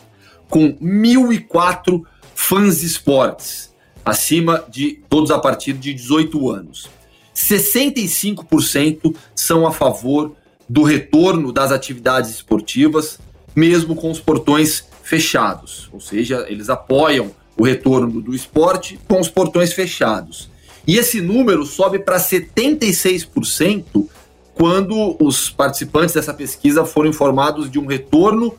com 0.48 0.72
1.004 0.74 2.02
fãs 2.34 2.80
de 2.80 2.86
esportes, 2.86 3.74
acima 4.04 4.64
de 4.68 5.02
todos 5.08 5.30
a 5.30 5.38
partir 5.38 5.72
de 5.72 5.92
18 5.94 6.50
anos. 6.50 6.88
65% 7.34 9.14
são 9.34 9.66
a 9.66 9.72
favor 9.72 10.34
do 10.68 10.82
retorno 10.82 11.52
das 11.52 11.72
atividades 11.72 12.30
esportivas, 12.30 13.18
mesmo 13.54 13.96
com 13.96 14.10
os 14.10 14.20
portões 14.20 14.84
fechados. 15.02 15.88
Ou 15.92 16.00
seja, 16.00 16.44
eles 16.48 16.68
apoiam 16.68 17.30
o 17.56 17.64
retorno 17.64 18.20
do 18.20 18.34
esporte 18.34 18.98
com 19.08 19.20
os 19.20 19.28
portões 19.28 19.72
fechados. 19.72 20.50
E 20.86 20.96
esse 20.96 21.20
número 21.20 21.64
sobe 21.66 21.98
para 21.98 22.18
76% 22.18 24.08
quando 24.54 25.16
os 25.20 25.50
participantes 25.50 26.14
dessa 26.14 26.34
pesquisa 26.34 26.84
foram 26.84 27.10
informados 27.10 27.70
de 27.70 27.78
um 27.78 27.86
retorno 27.86 28.54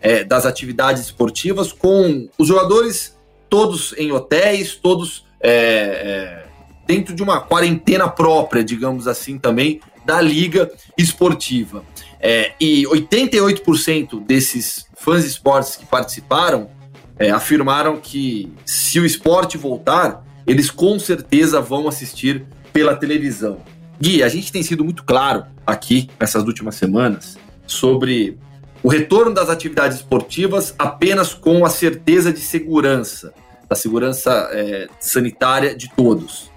é, 0.00 0.24
das 0.24 0.46
atividades 0.46 1.02
esportivas 1.02 1.72
com 1.72 2.28
os 2.38 2.48
jogadores 2.48 3.16
todos 3.48 3.94
em 3.96 4.10
hotéis, 4.12 4.74
todos 4.74 5.24
é, 5.40 5.50
é, 5.50 6.46
dentro 6.86 7.14
de 7.14 7.22
uma 7.22 7.40
quarentena 7.40 8.08
própria, 8.08 8.64
digamos 8.64 9.06
assim, 9.06 9.38
também 9.38 9.80
da 10.04 10.20
liga 10.20 10.70
esportiva. 10.96 11.84
É, 12.20 12.52
e 12.60 12.84
88% 12.84 14.24
desses 14.24 14.86
fãs 14.96 15.22
de 15.22 15.28
esportes 15.28 15.76
que 15.76 15.84
participaram 15.84 16.70
é, 17.18 17.30
afirmaram 17.30 17.98
que 17.98 18.52
se 18.64 18.98
o 18.98 19.06
esporte 19.06 19.56
voltar, 19.56 20.24
eles 20.46 20.70
com 20.70 20.98
certeza 20.98 21.60
vão 21.60 21.86
assistir 21.88 22.44
pela 22.72 22.96
televisão. 22.96 23.58
Gui, 24.00 24.22
a 24.22 24.28
gente 24.28 24.50
tem 24.50 24.62
sido 24.62 24.84
muito 24.84 25.04
claro 25.04 25.44
aqui 25.66 26.08
nessas 26.18 26.42
últimas 26.44 26.74
semanas 26.74 27.38
sobre 27.66 28.36
o 28.82 28.88
retorno 28.88 29.32
das 29.32 29.48
atividades 29.48 29.98
esportivas 29.98 30.74
apenas 30.78 31.32
com 31.32 31.64
a 31.64 31.70
certeza 31.70 32.32
de 32.32 32.40
segurança, 32.40 33.32
da 33.68 33.76
segurança 33.76 34.48
é, 34.52 34.88
sanitária 35.00 35.74
de 35.74 35.88
todos. 35.94 36.50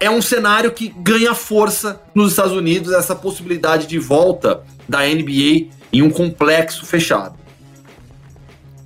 É 0.00 0.08
um 0.08 0.22
cenário 0.22 0.72
que 0.72 0.88
ganha 0.88 1.34
força 1.34 2.00
nos 2.14 2.30
Estados 2.30 2.52
Unidos, 2.52 2.92
essa 2.92 3.14
possibilidade 3.14 3.86
de 3.86 3.98
volta 3.98 4.62
da 4.88 5.00
NBA 5.00 5.68
em 5.92 6.02
um 6.02 6.10
complexo 6.10 6.86
fechado. 6.86 7.36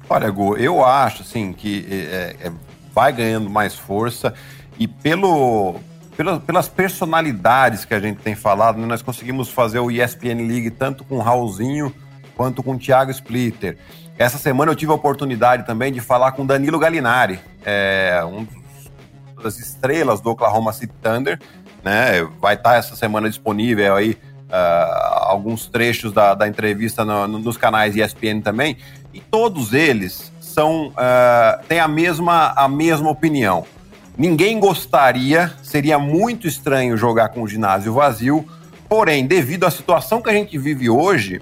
Olha, 0.09 0.31
Gu, 0.31 0.57
eu 0.57 0.85
acho 0.85 1.23
assim 1.23 1.53
que 1.53 1.87
é, 1.91 2.37
é 2.41 2.53
vai 2.95 3.13
ganhando 3.13 3.49
mais 3.49 3.75
força 3.75 4.35
e 4.79 4.87
pelo, 4.87 5.77
pelas 6.47 6.69
personalidades 6.69 7.85
que 7.85 7.95
a 7.95 8.01
gente 8.01 8.21
tem 8.21 8.35
falado, 8.35 8.79
né, 8.79 8.87
nós 8.87 9.03
conseguimos 9.03 9.49
fazer 9.49 9.79
o 9.79 9.91
ESPN 9.91 10.47
League 10.47 10.71
tanto 10.71 11.05
com 11.05 11.17
o 11.17 11.21
Raulzinho 11.21 11.95
quanto 12.37 12.63
com 12.63 12.73
o 12.75 12.79
Thiago 12.79 13.11
Splitter. 13.11 13.79
Essa 14.19 14.39
semana 14.39 14.71
eu 14.71 14.77
tive 14.77 14.93
a 14.93 14.95
oportunidade 14.95 15.65
também 15.65 15.93
de 15.93 16.01
falar 16.01 16.33
com 16.33 16.45
Danilo 16.45 16.79
Gallinari, 16.79 17.41
é, 17.65 18.23
um 18.25 18.47
das 19.43 19.59
estrelas 19.59 20.21
do 20.21 20.31
Oklahoma 20.31 20.73
City 20.73 20.95
Thunder, 21.03 21.39
né? 21.83 22.23
Vai 22.41 22.55
estar 22.55 22.77
essa 22.77 22.97
semana 22.97 23.29
disponível 23.29 23.97
aí 23.97 24.13
uh, 24.13 25.29
alguns 25.29 25.67
trechos 25.67 26.13
da, 26.13 26.35
da 26.35 26.47
entrevista 26.47 27.05
no, 27.05 27.27
no, 27.27 27.39
nos 27.39 27.57
canais 27.57 27.97
ESPN 27.97 28.41
também, 28.43 28.77
e 29.13 29.21
todos 29.21 29.73
eles 29.73 30.33
são 30.41 30.89
uh, 30.89 31.65
têm 31.67 31.81
a 31.81 31.89
mesma, 31.89 32.53
a 32.55 32.69
mesma 32.69 33.11
opinião. 33.11 33.65
Ninguém 34.17 34.61
gostaria, 34.61 35.53
seria 35.63 35.99
muito 35.99 36.47
estranho 36.47 36.97
jogar 36.97 37.31
com 37.31 37.43
o 37.43 37.49
ginásio 37.49 37.95
vazio, 37.95 38.47
porém, 38.89 39.27
devido 39.27 39.65
à 39.65 39.71
situação 39.71 40.21
que 40.21 40.29
a 40.29 40.35
gente 40.35 40.59
vive 40.59 40.91
hoje, 40.91 41.41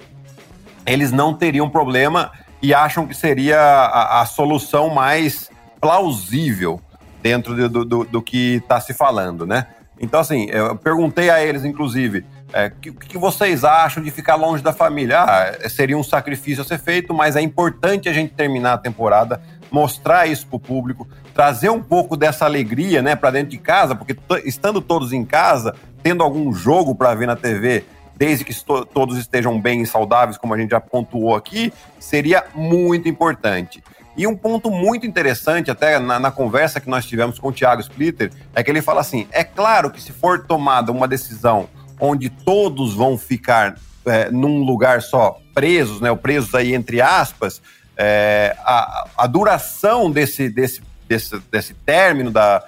eles 0.85 1.11
não 1.11 1.33
teriam 1.33 1.69
problema 1.69 2.31
e 2.61 2.73
acham 2.73 3.05
que 3.05 3.13
seria 3.13 3.59
a, 3.59 4.21
a 4.21 4.25
solução 4.25 4.89
mais 4.89 5.49
plausível 5.81 6.79
dentro 7.21 7.69
do, 7.69 7.85
do, 7.85 8.03
do 8.03 8.21
que 8.21 8.55
está 8.55 8.79
se 8.79 8.93
falando, 8.93 9.45
né? 9.45 9.67
Então, 9.99 10.19
assim, 10.19 10.47
eu 10.49 10.75
perguntei 10.75 11.29
a 11.29 11.43
eles, 11.43 11.63
inclusive, 11.63 12.25
é, 12.51 12.67
o 12.67 12.71
que, 12.71 12.91
que, 12.91 13.17
vocês 13.17 13.63
acham 13.63 14.01
de 14.01 14.09
ficar 14.09 14.35
longe 14.35 14.63
da 14.63 14.73
família? 14.73 15.21
Ah, 15.21 15.69
seria 15.69 15.95
um 15.97 16.03
sacrifício 16.03 16.63
a 16.63 16.65
ser 16.65 16.79
feito, 16.79 17.13
mas 17.13 17.35
é 17.35 17.41
importante 17.41 18.09
a 18.09 18.13
gente 18.13 18.33
terminar 18.33 18.73
a 18.73 18.77
temporada, 18.79 19.39
mostrar 19.69 20.25
isso 20.25 20.47
para 20.47 20.57
o 20.57 20.59
público, 20.59 21.07
trazer 21.35 21.69
um 21.69 21.81
pouco 21.81 22.17
dessa 22.17 22.45
alegria 22.45 23.01
né, 23.01 23.15
para 23.15 23.29
dentro 23.29 23.51
de 23.51 23.59
casa, 23.59 23.95
porque 23.95 24.17
estando 24.43 24.81
todos 24.81 25.13
em 25.13 25.23
casa, 25.23 25.75
tendo 26.01 26.23
algum 26.23 26.51
jogo 26.51 26.95
para 26.95 27.13
ver 27.13 27.27
na 27.27 27.35
TV, 27.35 27.85
desde 28.15 28.43
que 28.43 28.53
todos 28.93 29.17
estejam 29.17 29.59
bem 29.59 29.81
e 29.81 29.87
saudáveis, 29.87 30.37
como 30.37 30.53
a 30.53 30.57
gente 30.57 30.71
já 30.71 30.79
pontuou 30.79 31.35
aqui, 31.35 31.71
seria 31.99 32.43
muito 32.53 33.07
importante. 33.07 33.83
E 34.21 34.27
um 34.27 34.37
ponto 34.37 34.69
muito 34.69 35.07
interessante, 35.07 35.71
até 35.71 35.97
na, 35.97 36.19
na, 36.19 36.29
conversa 36.29 36.79
que 36.79 36.87
nós 36.87 37.07
tivemos 37.07 37.39
com 37.39 37.47
o 37.47 37.51
Thiago 37.51 37.81
Splitter, 37.81 38.31
é 38.53 38.61
que 38.61 38.69
ele 38.69 38.79
fala 38.79 39.01
assim: 39.01 39.27
é 39.31 39.43
claro 39.43 39.89
que 39.89 39.99
se 39.99 40.11
for 40.11 40.45
tomada 40.45 40.91
uma 40.91 41.07
decisão 41.07 41.67
onde 41.99 42.29
todos 42.29 42.93
vão 42.93 43.17
ficar 43.17 43.79
é, 44.05 44.29
num 44.29 44.59
lugar 44.63 45.01
só, 45.01 45.39
presos, 45.55 45.99
né, 45.99 46.15
presos 46.15 46.53
aí 46.53 46.75
entre 46.75 47.01
aspas, 47.01 47.63
é, 47.97 48.55
a, 48.59 49.07
a, 49.17 49.25
duração 49.25 50.11
desse, 50.11 50.49
desse, 50.49 50.83
desse, 51.09 51.39
desse 51.51 51.73
término 51.73 52.29
da, 52.29 52.63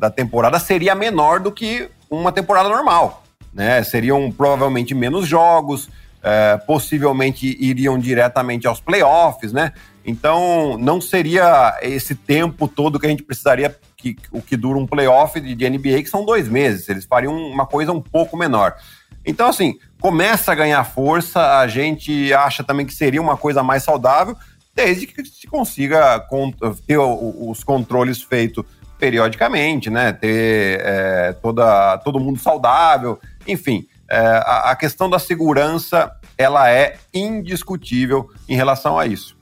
da 0.00 0.08
temporada 0.08 0.58
seria 0.58 0.94
menor 0.94 1.40
do 1.40 1.52
que 1.52 1.90
uma 2.08 2.32
temporada 2.32 2.70
normal. 2.70 3.22
Né? 3.52 3.82
Seriam 3.82 4.32
provavelmente 4.32 4.94
menos 4.94 5.26
jogos, 5.28 5.90
é, 6.22 6.58
possivelmente 6.66 7.56
iriam 7.60 7.98
diretamente 7.98 8.66
aos 8.66 8.80
playoffs, 8.80 9.52
né? 9.52 9.72
Então 10.04 10.78
não 10.78 11.00
seria 11.00 11.78
esse 11.82 12.14
tempo 12.14 12.66
todo 12.66 12.98
que 12.98 13.06
a 13.06 13.10
gente 13.10 13.22
precisaria 13.22 13.76
que, 13.96 14.16
o 14.32 14.40
que 14.40 14.56
dura 14.56 14.78
um 14.78 14.86
playoff 14.86 15.38
de, 15.40 15.54
de 15.54 15.68
NBA, 15.68 16.02
que 16.02 16.10
são 16.10 16.24
dois 16.24 16.48
meses. 16.48 16.88
Eles 16.88 17.04
fariam 17.04 17.34
uma 17.34 17.66
coisa 17.66 17.92
um 17.92 18.00
pouco 18.00 18.36
menor. 18.36 18.74
Então, 19.24 19.48
assim, 19.48 19.78
começa 20.00 20.50
a 20.50 20.54
ganhar 20.54 20.82
força, 20.84 21.58
a 21.58 21.68
gente 21.68 22.32
acha 22.32 22.64
também 22.64 22.86
que 22.86 22.94
seria 22.94 23.20
uma 23.20 23.36
coisa 23.36 23.62
mais 23.62 23.82
saudável, 23.82 24.34
desde 24.74 25.06
que 25.06 25.24
se 25.24 25.46
consiga 25.46 26.18
ter 26.86 26.98
os 26.98 27.62
controles 27.62 28.22
feitos 28.22 28.64
periodicamente, 28.98 29.90
né? 29.90 30.12
Ter 30.12 30.80
é, 30.82 31.32
toda, 31.34 31.98
todo 31.98 32.20
mundo 32.20 32.38
saudável, 32.38 33.18
enfim. 33.46 33.86
É, 34.08 34.18
a, 34.18 34.70
a 34.70 34.76
questão 34.76 35.08
da 35.08 35.18
segurança, 35.18 36.10
ela 36.36 36.70
é 36.70 36.96
indiscutível 37.12 38.30
em 38.48 38.56
relação 38.56 38.98
a 38.98 39.06
isso. 39.06 39.39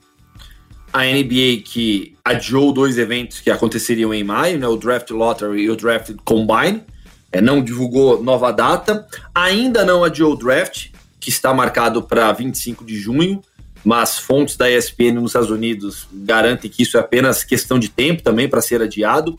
A 0.91 1.03
NBA 1.03 1.63
que 1.63 2.15
adiou 2.23 2.71
dois 2.71 2.97
eventos 2.97 3.39
que 3.39 3.49
aconteceriam 3.49 4.13
em 4.13 4.23
maio, 4.23 4.57
né, 4.57 4.67
o 4.67 4.77
Draft 4.77 5.09
Lottery 5.11 5.61
e 5.61 5.69
o 5.69 5.75
Draft 5.75 6.11
Combine, 6.23 6.83
é, 7.31 7.41
não 7.41 7.63
divulgou 7.63 8.23
nova 8.23 8.51
data, 8.51 9.07
ainda 9.33 9.85
não 9.85 10.03
adiou 10.03 10.33
o 10.33 10.35
draft, 10.35 10.87
que 11.19 11.29
está 11.29 11.53
marcado 11.53 12.01
para 12.01 12.31
25 12.31 12.83
de 12.83 12.95
junho, 12.95 13.41
mas 13.83 14.17
fontes 14.17 14.57
da 14.57 14.69
ESPN 14.69 15.13
nos 15.13 15.31
Estados 15.31 15.51
Unidos 15.51 16.07
garantem 16.11 16.69
que 16.69 16.83
isso 16.83 16.97
é 16.97 16.99
apenas 16.99 17.43
questão 17.43 17.77
de 17.77 17.89
tempo 17.89 18.23
também 18.23 18.47
para 18.47 18.61
ser 18.61 18.81
adiado. 18.81 19.37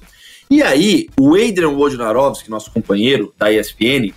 E 0.49 0.63
aí, 0.63 1.09
o 1.19 1.35
Adrian 1.35 1.71
Wojnarowski, 1.71 2.51
nosso 2.51 2.71
companheiro 2.71 3.35
da 3.39 3.53
ESPN, 3.53 4.13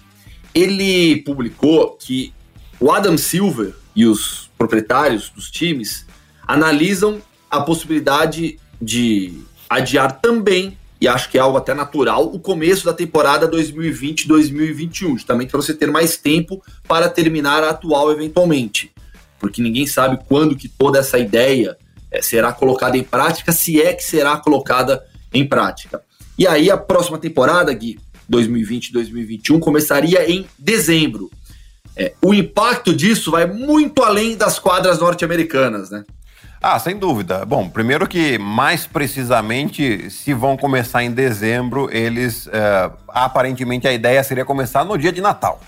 ele 0.53 1.17
publicou 1.23 1.97
que 1.99 2.33
o 2.79 2.91
Adam 2.91 3.17
Silver 3.17 3.73
e 3.95 4.05
os 4.05 4.49
proprietários 4.57 5.29
dos 5.29 5.49
times 5.49 6.05
analisam 6.47 7.21
a 7.49 7.61
possibilidade 7.61 8.59
de 8.81 9.41
adiar 9.69 10.19
também, 10.19 10.77
e 10.99 11.07
acho 11.07 11.29
que 11.29 11.37
é 11.37 11.41
algo 11.41 11.57
até 11.57 11.73
natural, 11.73 12.25
o 12.25 12.39
começo 12.39 12.85
da 12.85 12.93
temporada 12.93 13.49
2020-2021, 13.49 15.13
justamente 15.13 15.49
para 15.49 15.61
você 15.61 15.73
ter 15.73 15.91
mais 15.91 16.17
tempo 16.17 16.63
para 16.87 17.09
terminar 17.09 17.63
a 17.63 17.71
atual 17.71 18.11
eventualmente. 18.11 18.91
Porque 19.39 19.61
ninguém 19.61 19.85
sabe 19.85 20.19
quando 20.27 20.55
que 20.55 20.69
toda 20.69 20.99
essa 20.99 21.19
ideia 21.19 21.77
é, 22.09 22.21
será 22.21 22.53
colocada 22.53 22.97
em 22.97 23.03
prática, 23.03 23.51
se 23.51 23.81
é 23.81 23.93
que 23.93 24.03
será 24.03 24.37
colocada 24.37 25.03
em 25.33 25.45
prática. 25.45 26.01
E 26.37 26.47
aí 26.47 26.71
a 26.71 26.77
próxima 26.77 27.17
temporada, 27.17 27.73
Gui, 27.73 27.99
2020-2021, 28.31 29.59
começaria 29.59 30.29
em 30.29 30.45
dezembro. 30.57 31.29
É, 31.95 32.13
o 32.21 32.33
impacto 32.33 32.93
disso 32.93 33.31
vai 33.31 33.45
muito 33.45 34.01
além 34.03 34.35
das 34.35 34.57
quadras 34.57 34.99
norte-americanas, 34.99 35.91
né? 35.91 36.03
Ah, 36.65 36.79
sem 36.79 36.95
dúvida. 36.95 37.43
Bom, 37.43 37.67
primeiro 37.67 38.07
que 38.07 38.37
mais 38.37 38.87
precisamente, 38.87 40.09
se 40.09 40.33
vão 40.33 40.55
começar 40.55 41.03
em 41.03 41.11
dezembro, 41.11 41.89
eles 41.91 42.47
é, 42.47 42.89
aparentemente 43.09 43.85
a 43.85 43.91
ideia 43.91 44.23
seria 44.23 44.45
começar 44.45 44.85
no 44.85 44.97
dia 44.97 45.11
de 45.11 45.19
Natal, 45.19 45.59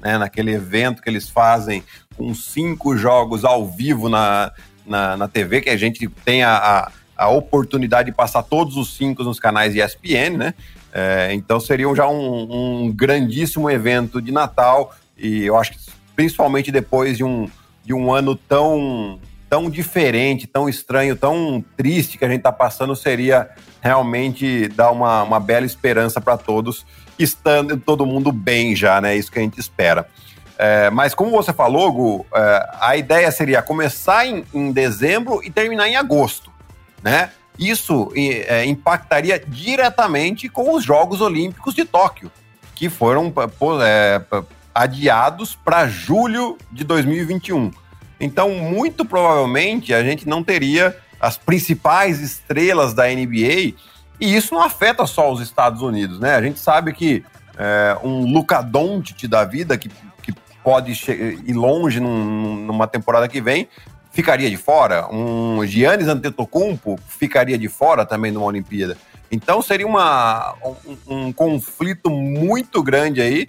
né? 0.00 0.16
Naquele 0.16 0.54
evento 0.54 1.02
que 1.02 1.10
eles 1.10 1.28
fazem 1.28 1.84
com 2.16 2.34
cinco 2.34 2.96
jogos 2.96 3.44
ao 3.44 3.66
vivo 3.66 4.08
na, 4.08 4.50
na, 4.86 5.18
na 5.18 5.28
TV, 5.28 5.60
que 5.60 5.68
a 5.68 5.76
gente 5.76 6.08
tem 6.24 6.42
a, 6.42 6.56
a, 6.56 6.92
a, 7.26 7.28
oportunidade 7.28 8.10
de 8.10 8.16
passar 8.16 8.42
todos 8.42 8.78
os 8.78 8.96
cinco 8.96 9.22
nos 9.22 9.38
canais 9.38 9.74
ESPN, 9.76 10.38
né? 10.38 10.54
É, 10.94 11.28
então 11.34 11.60
seria 11.60 11.94
já 11.94 12.08
um, 12.08 12.86
um 12.86 12.90
grandíssimo 12.90 13.68
evento 13.68 14.18
de 14.22 14.32
Natal 14.32 14.94
e 15.14 15.44
eu 15.44 15.58
acho 15.58 15.72
que 15.72 15.78
principalmente 16.16 16.72
depois 16.72 17.18
de 17.18 17.22
um, 17.22 17.50
de 17.84 17.92
um 17.92 18.10
ano 18.10 18.34
tão 18.34 19.20
tão 19.48 19.70
diferente, 19.70 20.46
tão 20.46 20.68
estranho, 20.68 21.16
tão 21.16 21.64
triste 21.76 22.18
que 22.18 22.24
a 22.24 22.28
gente 22.28 22.38
está 22.38 22.52
passando 22.52 22.94
seria 22.94 23.48
realmente 23.80 24.68
dar 24.68 24.90
uma, 24.90 25.22
uma 25.22 25.40
bela 25.40 25.64
esperança 25.64 26.20
para 26.20 26.36
todos, 26.36 26.84
estando 27.18 27.76
todo 27.76 28.06
mundo 28.06 28.30
bem 28.30 28.76
já, 28.76 29.00
né? 29.00 29.16
Isso 29.16 29.32
que 29.32 29.38
a 29.38 29.42
gente 29.42 29.58
espera. 29.58 30.06
É, 30.58 30.90
mas 30.90 31.14
como 31.14 31.30
você 31.30 31.52
falou, 31.52 31.92
Gu, 31.92 32.26
é, 32.34 32.70
a 32.80 32.96
ideia 32.96 33.30
seria 33.30 33.62
começar 33.62 34.26
em, 34.26 34.44
em, 34.52 34.72
dezembro 34.72 35.40
e 35.44 35.50
terminar 35.50 35.88
em 35.88 35.96
agosto, 35.96 36.50
né? 37.02 37.30
Isso 37.56 38.12
é, 38.14 38.64
impactaria 38.64 39.42
diretamente 39.46 40.48
com 40.48 40.74
os 40.74 40.84
Jogos 40.84 41.20
Olímpicos 41.20 41.74
de 41.74 41.84
Tóquio, 41.84 42.30
que 42.74 42.88
foram 42.88 43.32
é, 43.84 44.20
adiados 44.74 45.56
para 45.56 45.88
julho 45.88 46.56
de 46.70 46.84
2021. 46.84 47.70
Então, 48.20 48.50
muito 48.50 49.04
provavelmente, 49.04 49.94
a 49.94 50.02
gente 50.02 50.28
não 50.28 50.42
teria 50.42 50.96
as 51.20 51.36
principais 51.36 52.20
estrelas 52.20 52.94
da 52.94 53.06
NBA, 53.06 53.74
e 54.20 54.36
isso 54.36 54.54
não 54.54 54.62
afeta 54.62 55.06
só 55.06 55.32
os 55.32 55.40
Estados 55.40 55.82
Unidos, 55.82 56.18
né? 56.18 56.34
A 56.34 56.42
gente 56.42 56.58
sabe 56.58 56.92
que 56.92 57.24
é, 57.56 57.96
um 58.02 58.32
Luca 58.32 58.60
Doncic 58.62 59.26
da 59.28 59.44
vida, 59.44 59.76
que, 59.76 59.88
que 60.22 60.32
pode 60.62 60.92
ir 61.46 61.52
longe 61.52 62.00
num, 62.00 62.56
numa 62.56 62.86
temporada 62.86 63.28
que 63.28 63.40
vem, 63.40 63.68
ficaria 64.10 64.50
de 64.50 64.56
fora. 64.56 65.08
Um 65.12 65.64
Giannis 65.66 66.08
Antetokounmpo 66.08 66.98
ficaria 67.06 67.58
de 67.58 67.68
fora 67.68 68.04
também 68.04 68.32
numa 68.32 68.46
Olimpíada. 68.46 68.96
Então 69.30 69.60
seria 69.60 69.86
uma, 69.86 70.54
um, 71.06 71.16
um 71.26 71.32
conflito 71.32 72.10
muito 72.10 72.82
grande 72.82 73.20
aí, 73.20 73.46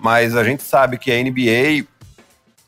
mas 0.00 0.36
a 0.36 0.44
gente 0.44 0.62
sabe 0.62 0.98
que 0.98 1.10
a 1.10 1.22
NBA 1.22 1.86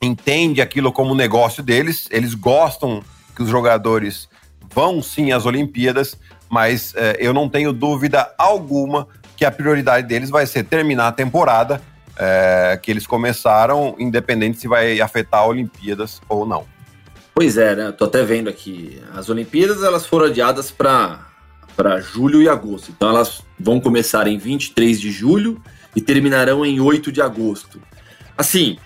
entende 0.01 0.61
aquilo 0.61 0.93
como 0.93 1.15
negócio 1.15 1.63
deles, 1.63 2.09
eles 2.11 2.35
gostam 2.35 3.03
que 3.35 3.43
os 3.43 3.49
jogadores 3.49 4.29
vão 4.73 5.03
sim 5.03 5.33
às 5.33 5.47
Olimpíadas, 5.47 6.17
mas 6.49 6.95
é, 6.97 7.17
eu 7.21 7.33
não 7.33 7.49
tenho 7.49 7.73
dúvida 7.73 8.33
alguma 8.39 9.07
que 9.37 9.45
a 9.45 9.51
prioridade 9.51 10.07
deles 10.07 10.31
vai 10.31 10.47
ser 10.47 10.65
terminar 10.65 11.09
a 11.09 11.13
temporada 11.13 11.81
é, 12.19 12.79
que 12.83 12.91
eles 12.91 13.07
começaram, 13.07 13.95
independente 13.99 14.59
se 14.59 14.67
vai 14.67 15.01
afetar 15.01 15.47
Olimpíadas 15.47 16.21
ou 16.29 16.45
não. 16.45 16.67
Pois 17.35 17.57
é, 17.57 17.77
né? 17.77 17.93
Tô 17.93 18.07
até 18.07 18.25
vendo 18.25 18.49
aqui. 18.49 19.01
As 19.15 19.29
Olimpíadas 19.29 19.85
elas 19.85 20.05
foram 20.07 20.27
adiadas 20.27 20.71
para 20.71 21.27
para 21.77 22.01
julho 22.01 22.43
e 22.43 22.49
agosto. 22.49 22.91
Então 22.91 23.09
elas 23.09 23.41
vão 23.57 23.79
começar 23.81 24.27
em 24.27 24.37
23 24.37 25.01
de 25.01 25.13
julho 25.13 25.63
e 25.95 26.01
terminarão 26.01 26.67
em 26.67 26.81
8 26.81 27.13
de 27.13 27.23
agosto. 27.23 27.81
Assim, 28.37 28.77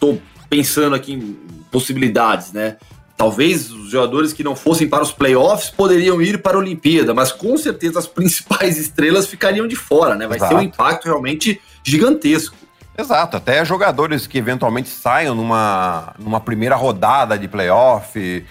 tô 0.00 0.16
pensando 0.54 0.94
aqui 0.94 1.14
em 1.14 1.32
possibilidades, 1.70 2.52
né? 2.52 2.76
Talvez 3.16 3.70
os 3.70 3.90
jogadores 3.90 4.32
que 4.32 4.44
não 4.44 4.54
fossem 4.54 4.88
para 4.88 5.02
os 5.02 5.10
playoffs 5.10 5.70
poderiam 5.70 6.22
ir 6.22 6.42
para 6.42 6.56
a 6.56 6.60
Olimpíada, 6.60 7.12
mas 7.12 7.32
com 7.32 7.56
certeza 7.56 7.98
as 7.98 8.06
principais 8.06 8.78
estrelas 8.78 9.26
ficariam 9.26 9.66
de 9.66 9.74
fora, 9.74 10.14
né? 10.14 10.28
Vai 10.28 10.38
Exato. 10.38 10.54
ter 10.54 10.60
um 10.60 10.62
impacto 10.62 11.06
realmente 11.06 11.60
gigantesco. 11.82 12.56
Exato, 12.96 13.36
até 13.36 13.64
jogadores 13.64 14.28
que 14.28 14.38
eventualmente 14.38 14.88
saiam 14.88 15.34
numa, 15.34 16.14
numa 16.18 16.40
primeira 16.40 16.76
rodada 16.76 17.36
de 17.36 17.48
playoff, 17.48 18.46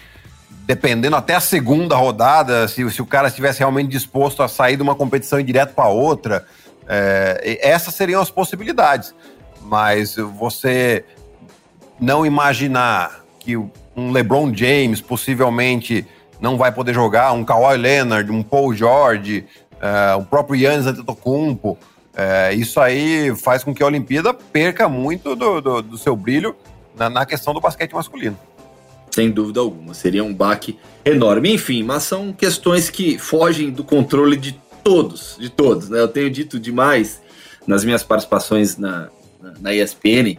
dependendo 0.66 1.16
até 1.16 1.36
a 1.36 1.40
segunda 1.40 1.96
rodada, 1.96 2.68
se, 2.68 2.90
se 2.92 3.02
o 3.02 3.06
cara 3.06 3.30
estivesse 3.30 3.60
realmente 3.60 3.90
disposto 3.90 4.44
a 4.44 4.50
sair 4.50 4.76
de 4.76 4.84
uma 4.84 4.96
competição 4.96 5.40
e 5.40 5.44
direto 5.44 5.74
para 5.74 5.88
outra, 5.88 6.46
é, 6.86 7.60
essas 7.62 7.96
seriam 7.96 8.22
as 8.22 8.30
possibilidades. 8.30 9.16
Mas 9.62 10.18
você 10.18 11.06
não 12.00 12.26
imaginar 12.26 13.24
que 13.40 13.58
um 13.58 14.12
LeBron 14.12 14.54
James 14.54 15.02
possivelmente 15.02 16.06
não 16.40 16.58
vai 16.58 16.72
poder 16.72 16.94
jogar, 16.94 17.32
um 17.32 17.44
Kawhi 17.44 17.78
Leonard, 17.78 18.30
um 18.32 18.44
Paul 18.44 18.74
George, 18.74 19.46
uh, 19.76 20.20
o 20.20 20.26
próprio 20.26 20.60
Yannis 20.60 20.86
Antetokounmpo, 20.86 21.72
uh, 21.72 22.54
isso 22.54 22.80
aí 22.80 23.34
faz 23.36 23.64
com 23.64 23.74
que 23.74 23.82
a 23.82 23.86
Olimpíada 23.86 24.34
perca 24.34 24.90
muito 24.90 25.36
do, 25.36 25.62
do, 25.62 25.82
do 25.82 25.98
seu 25.98 26.16
brilho 26.16 26.56
na, 26.98 27.10
na, 27.10 27.26
questão 27.26 27.54
do 27.54 27.62
basquete 27.62 27.94
masculino. 27.94 28.38
Sem 29.12 29.30
dúvida 29.30 29.60
alguma, 29.60 29.94
seria 29.94 30.24
um 30.24 30.34
baque 30.34 30.78
enorme. 31.06 31.54
Enfim, 31.54 31.84
mas 31.84 32.04
são 32.04 32.34
questões 32.34 32.90
que 32.90 33.18
fogem 33.18 33.70
do 33.70 33.84
controle 33.84 34.36
de 34.36 34.60
todos, 34.84 35.38
de 35.40 35.50
todos. 35.50 35.90
Né? 35.90 36.00
Eu 36.00 36.08
tenho 36.08 36.30
dito 36.30 36.60
demais 36.60 37.22
nas 37.66 37.86
minhas 37.86 38.04
participações 38.04 38.76
na, 38.76 39.10
na, 39.42 39.54
na 39.62 39.74
ESPN 39.74 40.38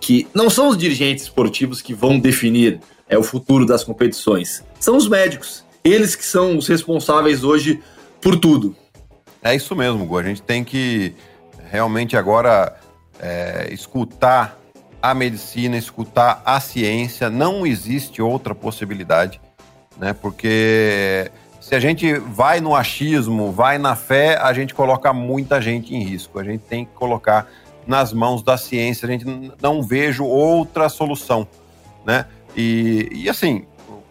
que 0.00 0.26
não 0.34 0.48
são 0.48 0.68
os 0.68 0.78
dirigentes 0.78 1.24
esportivos 1.24 1.82
que 1.82 1.92
vão 1.92 2.18
definir 2.18 2.80
é, 3.08 3.18
o 3.18 3.22
futuro 3.22 3.66
das 3.66 3.84
competições, 3.84 4.64
são 4.78 4.96
os 4.96 5.08
médicos. 5.08 5.64
Eles 5.84 6.14
que 6.16 6.24
são 6.24 6.56
os 6.56 6.66
responsáveis 6.66 7.44
hoje 7.44 7.80
por 8.20 8.38
tudo. 8.38 8.74
É 9.42 9.54
isso 9.54 9.74
mesmo, 9.74 10.04
Gu. 10.06 10.18
A 10.18 10.22
gente 10.22 10.42
tem 10.42 10.62
que 10.62 11.14
realmente 11.70 12.16
agora 12.16 12.76
é, 13.18 13.68
escutar 13.72 14.58
a 15.02 15.14
medicina, 15.14 15.76
escutar 15.76 16.42
a 16.44 16.60
ciência. 16.60 17.30
Não 17.30 17.66
existe 17.66 18.20
outra 18.20 18.54
possibilidade, 18.54 19.40
né? 19.98 20.12
Porque 20.12 21.30
se 21.60 21.74
a 21.74 21.80
gente 21.80 22.14
vai 22.14 22.60
no 22.60 22.74
achismo, 22.74 23.50
vai 23.50 23.78
na 23.78 23.96
fé, 23.96 24.36
a 24.36 24.52
gente 24.52 24.74
coloca 24.74 25.12
muita 25.12 25.60
gente 25.60 25.94
em 25.94 26.02
risco. 26.02 26.38
A 26.38 26.44
gente 26.44 26.62
tem 26.62 26.84
que 26.84 26.92
colocar 26.92 27.48
nas 27.86 28.12
mãos 28.12 28.42
da 28.42 28.56
ciência. 28.56 29.06
A 29.06 29.10
gente 29.10 29.24
não 29.60 29.82
vejo 29.82 30.24
outra 30.24 30.88
solução, 30.88 31.46
né? 32.04 32.26
E, 32.56 33.08
e 33.12 33.28
assim, 33.28 33.64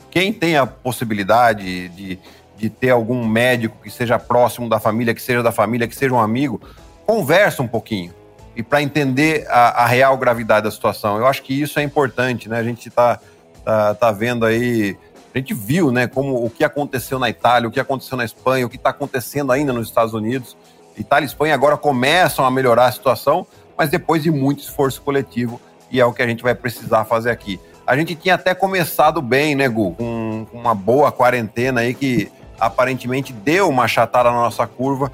quem 0.09 0.31
tem 0.31 0.57
a 0.57 0.65
possibilidade 0.65 1.89
de, 1.89 2.19
de 2.57 2.69
ter 2.69 2.89
algum 2.89 3.27
médico 3.27 3.77
que 3.81 3.89
seja 3.89 4.17
próximo 4.17 4.69
da 4.69 4.79
família, 4.79 5.13
que 5.13 5.21
seja 5.21 5.43
da 5.43 5.51
família, 5.51 5.87
que 5.87 5.95
seja 5.95 6.13
um 6.13 6.19
amigo, 6.19 6.61
conversa 7.05 7.61
um 7.61 7.67
pouquinho 7.67 8.13
e 8.59 8.63
para 8.63 8.81
entender 8.81 9.47
a, 9.47 9.83
a, 9.83 9.85
real 9.85 10.17
gravidade 10.17 10.65
da 10.65 10.71
situação. 10.71 11.17
Eu 11.17 11.25
acho 11.25 11.41
que 11.43 11.53
isso 11.53 11.79
é 11.79 11.83
importante, 11.83 12.49
né? 12.49 12.59
A 12.59 12.63
gente 12.63 12.89
está 12.89 13.17
tá, 13.63 13.93
tá 13.95 14.11
vendo 14.11 14.45
aí, 14.45 14.97
a 15.33 15.37
gente 15.37 15.53
viu, 15.53 15.91
né, 15.91 16.07
como 16.07 16.43
o 16.43 16.49
que 16.49 16.63
aconteceu 16.63 17.17
na 17.17 17.29
Itália, 17.29 17.69
o 17.69 17.71
que 17.71 17.79
aconteceu 17.79 18.17
na 18.17 18.25
Espanha, 18.25 18.65
o 18.65 18.69
que 18.69 18.75
está 18.75 18.89
acontecendo 18.89 19.53
ainda 19.53 19.71
nos 19.71 19.87
Estados 19.87 20.13
Unidos. 20.13 20.57
Itália 20.97 21.25
e 21.25 21.29
Espanha 21.29 21.53
agora 21.53 21.77
começam 21.77 22.43
a 22.43 22.51
melhorar 22.51 22.87
a 22.87 22.91
situação, 22.91 23.47
mas 23.79 23.89
depois 23.89 24.21
de 24.21 24.29
muito 24.29 24.59
esforço 24.59 25.01
coletivo, 25.01 25.59
e 25.89 26.01
é 26.01 26.05
o 26.05 26.11
que 26.11 26.21
a 26.21 26.27
gente 26.27 26.43
vai 26.43 26.53
precisar 26.53 27.05
fazer 27.05 27.31
aqui. 27.31 27.57
A 27.87 27.95
gente 27.95 28.13
tinha 28.13 28.35
até 28.35 28.53
começado 28.53 29.21
bem, 29.21 29.55
né, 29.55 29.69
Gu? 29.69 29.95
Com 29.95 30.45
uma 30.51 30.75
boa 30.75 31.13
quarentena 31.13 31.79
aí 31.79 31.93
que 31.93 32.29
aparentemente 32.59 33.31
deu 33.31 33.69
uma 33.69 33.87
chatada 33.87 34.29
na 34.29 34.35
nossa 34.35 34.67
curva, 34.67 35.09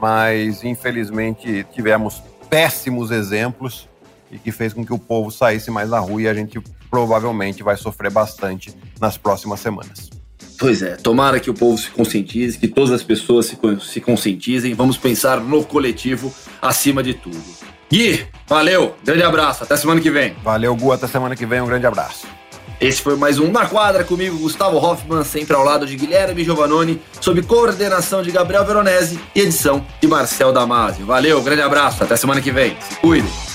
mas 0.00 0.64
infelizmente 0.64 1.66
tivemos 1.72 2.22
péssimos 2.48 3.10
exemplos 3.10 3.86
e 4.32 4.38
que 4.38 4.50
fez 4.50 4.72
com 4.72 4.84
que 4.84 4.94
o 4.94 4.98
povo 4.98 5.30
saísse 5.30 5.70
mais 5.70 5.90
na 5.90 5.98
rua 5.98 6.22
e 6.22 6.28
a 6.28 6.32
gente 6.32 6.58
provavelmente 6.90 7.62
vai 7.62 7.76
sofrer 7.76 8.10
bastante 8.10 8.74
nas 8.98 9.18
próximas 9.18 9.60
semanas. 9.60 10.08
Pois 10.58 10.80
é, 10.80 10.96
tomara 10.96 11.38
que 11.38 11.50
o 11.50 11.54
povo 11.54 11.76
se 11.76 11.90
conscientize, 11.90 12.58
que 12.58 12.66
todas 12.66 12.90
as 12.92 13.02
pessoas 13.02 13.44
se, 13.44 13.58
se 13.80 14.00
conscientizem. 14.00 14.72
Vamos 14.72 14.96
pensar 14.96 15.38
no 15.38 15.62
coletivo 15.62 16.34
acima 16.62 17.02
de 17.02 17.12
tudo. 17.12 17.75
Gui, 17.90 18.26
valeu, 18.48 18.96
grande 19.04 19.22
abraço, 19.22 19.62
até 19.62 19.76
semana 19.76 20.00
que 20.00 20.10
vem. 20.10 20.34
Valeu, 20.42 20.74
Gu, 20.74 20.92
até 20.92 21.06
semana 21.06 21.36
que 21.36 21.46
vem, 21.46 21.60
um 21.60 21.66
grande 21.66 21.86
abraço. 21.86 22.26
Esse 22.80 23.00
foi 23.00 23.16
mais 23.16 23.38
um 23.38 23.50
Na 23.50 23.64
Quadra 23.64 24.04
comigo, 24.04 24.36
Gustavo 24.38 24.76
Hoffman, 24.76 25.24
sempre 25.24 25.56
ao 25.56 25.64
lado 25.64 25.86
de 25.86 25.96
Guilherme 25.96 26.44
Giovanoni, 26.44 27.00
sob 27.20 27.40
coordenação 27.42 28.22
de 28.22 28.30
Gabriel 28.30 28.66
Veronese 28.66 29.18
e 29.34 29.40
edição 29.40 29.86
de 30.00 30.06
Marcel 30.06 30.52
Damasio. 30.52 31.06
Valeu, 31.06 31.40
grande 31.42 31.62
abraço, 31.62 32.02
até 32.02 32.16
semana 32.16 32.40
que 32.40 32.50
vem. 32.50 32.76
Se 32.80 32.96
cuide. 32.96 33.45